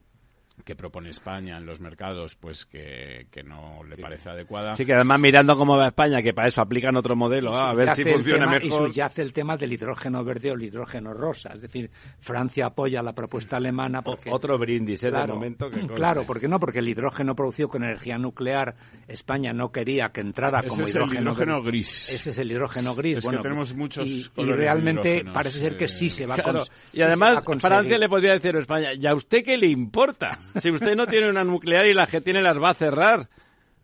[0.64, 4.76] que propone España en los mercados, pues que, que no le parece adecuada.
[4.76, 7.74] Sí, que además mirando cómo va España, que para eso aplican otro modelo, ah, a
[7.76, 8.88] ver si el funciona tema- mejor.
[8.90, 11.52] Y subyace el tema del hidrógeno verde o el hidrógeno rosa.
[11.54, 11.90] Es decir,
[12.20, 14.32] Francia apoya la propuesta alemana porque...
[14.32, 15.08] Otro brindis, ¿eh?
[15.08, 18.76] de Claro, momento que claro, porque no, porque el hidrógeno producido con energía nuclear,
[19.08, 21.68] España no quería que entrara Ese como es el hidrógeno, hidrógeno verde.
[21.70, 22.10] gris.
[22.10, 23.18] Ese es el hidrógeno gris.
[23.18, 26.62] Es que bueno, tenemos muchos y, realmente parece ser que sí se va a Claro,
[26.62, 27.60] sí y además a.
[27.60, 30.30] Francia le podría decir a España, ¿y a usted qué le importa?
[30.62, 33.28] Si usted no tiene una nuclear y la que tiene las va a cerrar,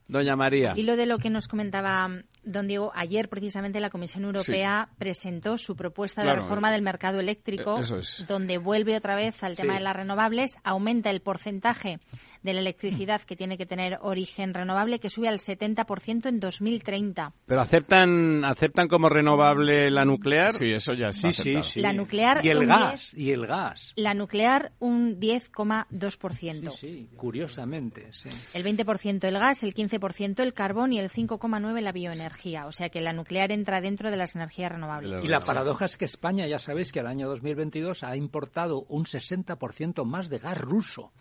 [0.07, 0.73] doña María.
[0.75, 2.09] Y lo de lo que nos comentaba
[2.43, 7.19] don Diego, ayer precisamente la Comisión Europea presentó su propuesta Claro, de reforma del mercado
[7.19, 8.25] eléctrico, eh, es.
[8.27, 9.79] donde vuelve otra vez al tema Sí.
[9.79, 11.99] de las renovables, aumenta el porcentaje
[12.43, 17.33] de la electricidad que tiene que tener origen renovable, que sube al 70% en 2030.
[17.45, 20.51] ¿Pero aceptan aceptan como renovable la nuclear?
[20.51, 21.63] Sí, eso ya está Sí, sí, aceptado.
[21.63, 21.81] sí.
[21.81, 23.93] La nuclear, Y el gas, y el gas.
[23.95, 26.71] La nuclear un 10,2%.
[26.71, 28.29] Sí, sí, curiosamente, sí.
[28.53, 32.30] El 20% el gas, el 15% el carbón y el 5,9% la bioenergía.
[32.67, 35.23] O sea que la nuclear entra dentro de las energías renovables.
[35.23, 39.05] Y la paradoja es que España, ya sabéis que al año 2022 ha importado un
[39.05, 41.11] 60% más de gas ruso.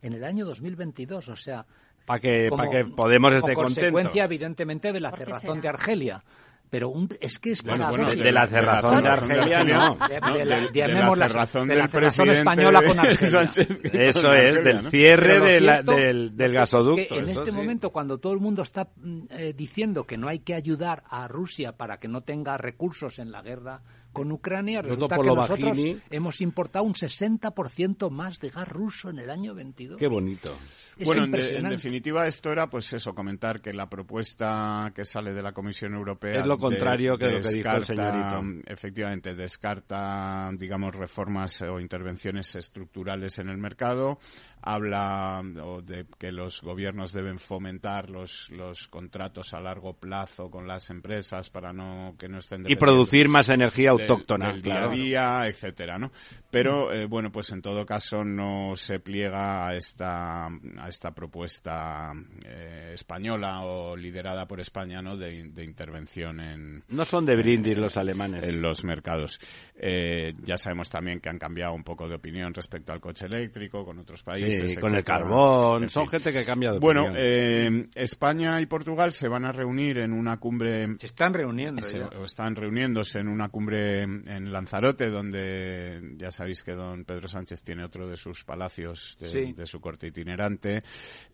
[0.00, 1.64] En el año 2022, o sea...
[2.04, 5.62] Para que, como- pa' que Podemos esté consecuencia, evidentemente, de la ¿Por qué cerrazón será?
[5.62, 6.24] de Argelia.
[6.72, 9.98] Pero un- es que es Bueno, bueno, de la cerrazón de Argelia, no.
[10.08, 13.30] De, la, cerrazón del presidente española con Argelia.
[13.30, 17.14] Sánchez Eso con es, Argelia, del cierre de la- del, del gasoducto.
[17.14, 17.52] en este sí.
[17.52, 21.28] momento, cuando todo el mundo está mm, eh, diciendo que no hay que ayudar a
[21.28, 23.82] Rusia para que no tenga recursos en la guerra
[24.12, 26.00] con Ucrania, resulta por que lo nosotros bajini.
[26.10, 29.98] hemos importado un 60% más de gas ruso en el año 22.
[29.98, 30.52] Qué bonito.
[30.98, 35.04] Es bueno, en, de- en definitiva esto era pues eso, comentar que la propuesta que
[35.04, 38.42] sale de la Comisión Europea Es lo de- contrario que lo que dijo el señorito.
[38.66, 44.18] Efectivamente, descarta, digamos, reformas o intervenciones estructurales en el mercado,
[44.60, 50.66] habla o de que los gobiernos deben fomentar los, los contratos a largo plazo con
[50.68, 54.90] las empresas para no que no estén Y producir más energía autóctona, del claro.
[54.90, 56.12] día a día, etcétera, ¿no?
[56.50, 62.12] Pero eh, bueno, pues en todo caso no se pliega a esta a esta propuesta
[62.46, 65.16] eh, española o liderada por España, ¿no?
[65.16, 68.46] De, de intervención en No son de brindis los alemanes.
[68.46, 69.40] en los mercados.
[69.74, 73.84] Eh, ya sabemos también que han cambiado un poco de opinión respecto al coche eléctrico
[73.84, 74.74] con otros países.
[74.74, 75.84] Sí, con el carbón.
[75.84, 76.20] En Son fin.
[76.20, 77.22] gente que cambia de Bueno, opinión.
[77.26, 81.98] eh, España y Portugal se van a reunir en una cumbre Se están reuniendo se-
[82.00, 82.06] ya.
[82.18, 87.62] o están reuniéndose en una cumbre en Lanzarote, donde ya sabéis que don Pedro Sánchez
[87.62, 89.52] tiene otro de sus palacios de, Sí.
[89.52, 90.82] de su corte itinerante.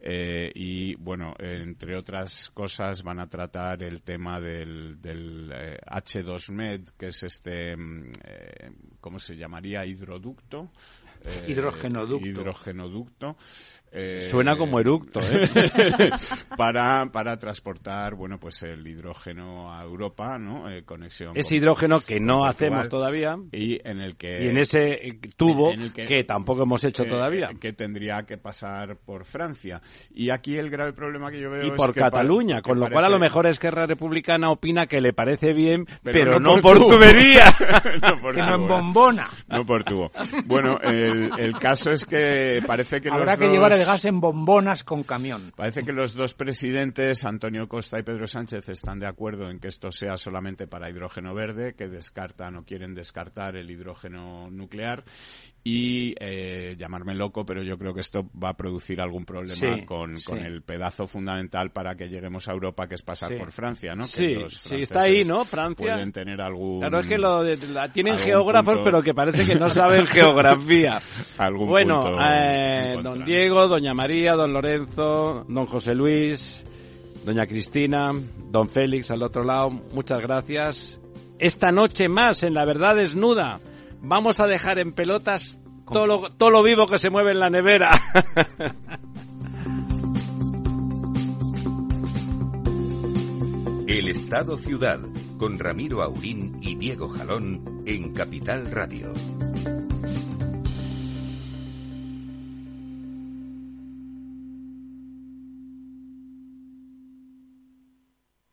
[0.00, 6.88] eh, y bueno, entre otras cosas van a tratar el tema del, del eh, H2Med,
[6.98, 9.84] que es este, mm, eh, ¿cómo se llamaría?
[9.86, 10.70] Hidroducto.
[11.24, 12.26] Eh, Hidrogenoducto.
[12.26, 13.36] Hidrogenoducto.
[13.92, 15.48] Eh, Suena como eructo, ¿eh?
[16.56, 20.68] para, para transportar, bueno, pues el hidrógeno a Europa, ¿no?
[20.70, 21.32] Eh, conexión.
[21.36, 23.36] Es con- hidrógeno que no hacemos todavía.
[23.52, 24.44] Y en el que.
[24.44, 27.50] Y en ese eh, tubo en el que, tampoco hemos hecho que- todavía.
[27.60, 29.80] Que tendría que pasar por Francia.
[30.10, 32.62] Y aquí el grave problema que yo veo Y es por que pa- Cataluña, que
[32.62, 36.40] con lo cual a lo mejor Esquerra Republicana opina que le parece bien, pero, Pero
[36.40, 37.44] no, no por, por tubería.
[38.02, 39.28] no por Que no en tubo, bombona.
[39.48, 40.10] No por tubo.
[40.46, 44.20] Bueno, el, el caso es que parece que Habrá los que dos- llevar gas en
[44.20, 45.52] bombonas con camión.
[45.56, 49.68] Parece que los dos presidentes, Antonio Costa y Pedro Sánchez, están de acuerdo en que
[49.68, 55.04] esto sea solamente para hidrógeno verde, que descartan o quieren descartar el hidrógeno nuclear.
[55.64, 59.84] Y eh, llamarme loco, pero yo creo que esto va a producir algún problema Sí,
[59.84, 60.24] con, sí.
[60.24, 63.34] con el pedazo fundamental para que lleguemos a Europa, que es pasar Sí.
[63.38, 64.04] por Francia, ¿no?
[64.04, 65.44] Que Sí, los sí, está ahí, ¿no?
[65.44, 65.84] Francia.
[65.94, 66.80] Pueden tener algún.
[66.80, 70.06] Claro, es que lo de- la tienen geógrafos, punto- pero que parece que no saben
[70.06, 71.00] geografía.
[71.38, 73.24] algún bueno, punto eh, don.
[73.26, 76.64] Diego, doña María, don Lorenzo, don José Luis,
[77.24, 78.12] doña Cristina,
[78.50, 81.00] don Félix al otro lado, muchas gracias.
[81.38, 83.60] Esta noche más en La Verdad Desnuda
[84.00, 85.58] vamos a dejar en pelotas
[85.92, 87.90] todo lo, vivo que se mueve en la nevera.
[93.86, 95.00] El Estado Ciudad,
[95.38, 99.14] con Ramiro Aurín y Diego Jalón en Capital Radio.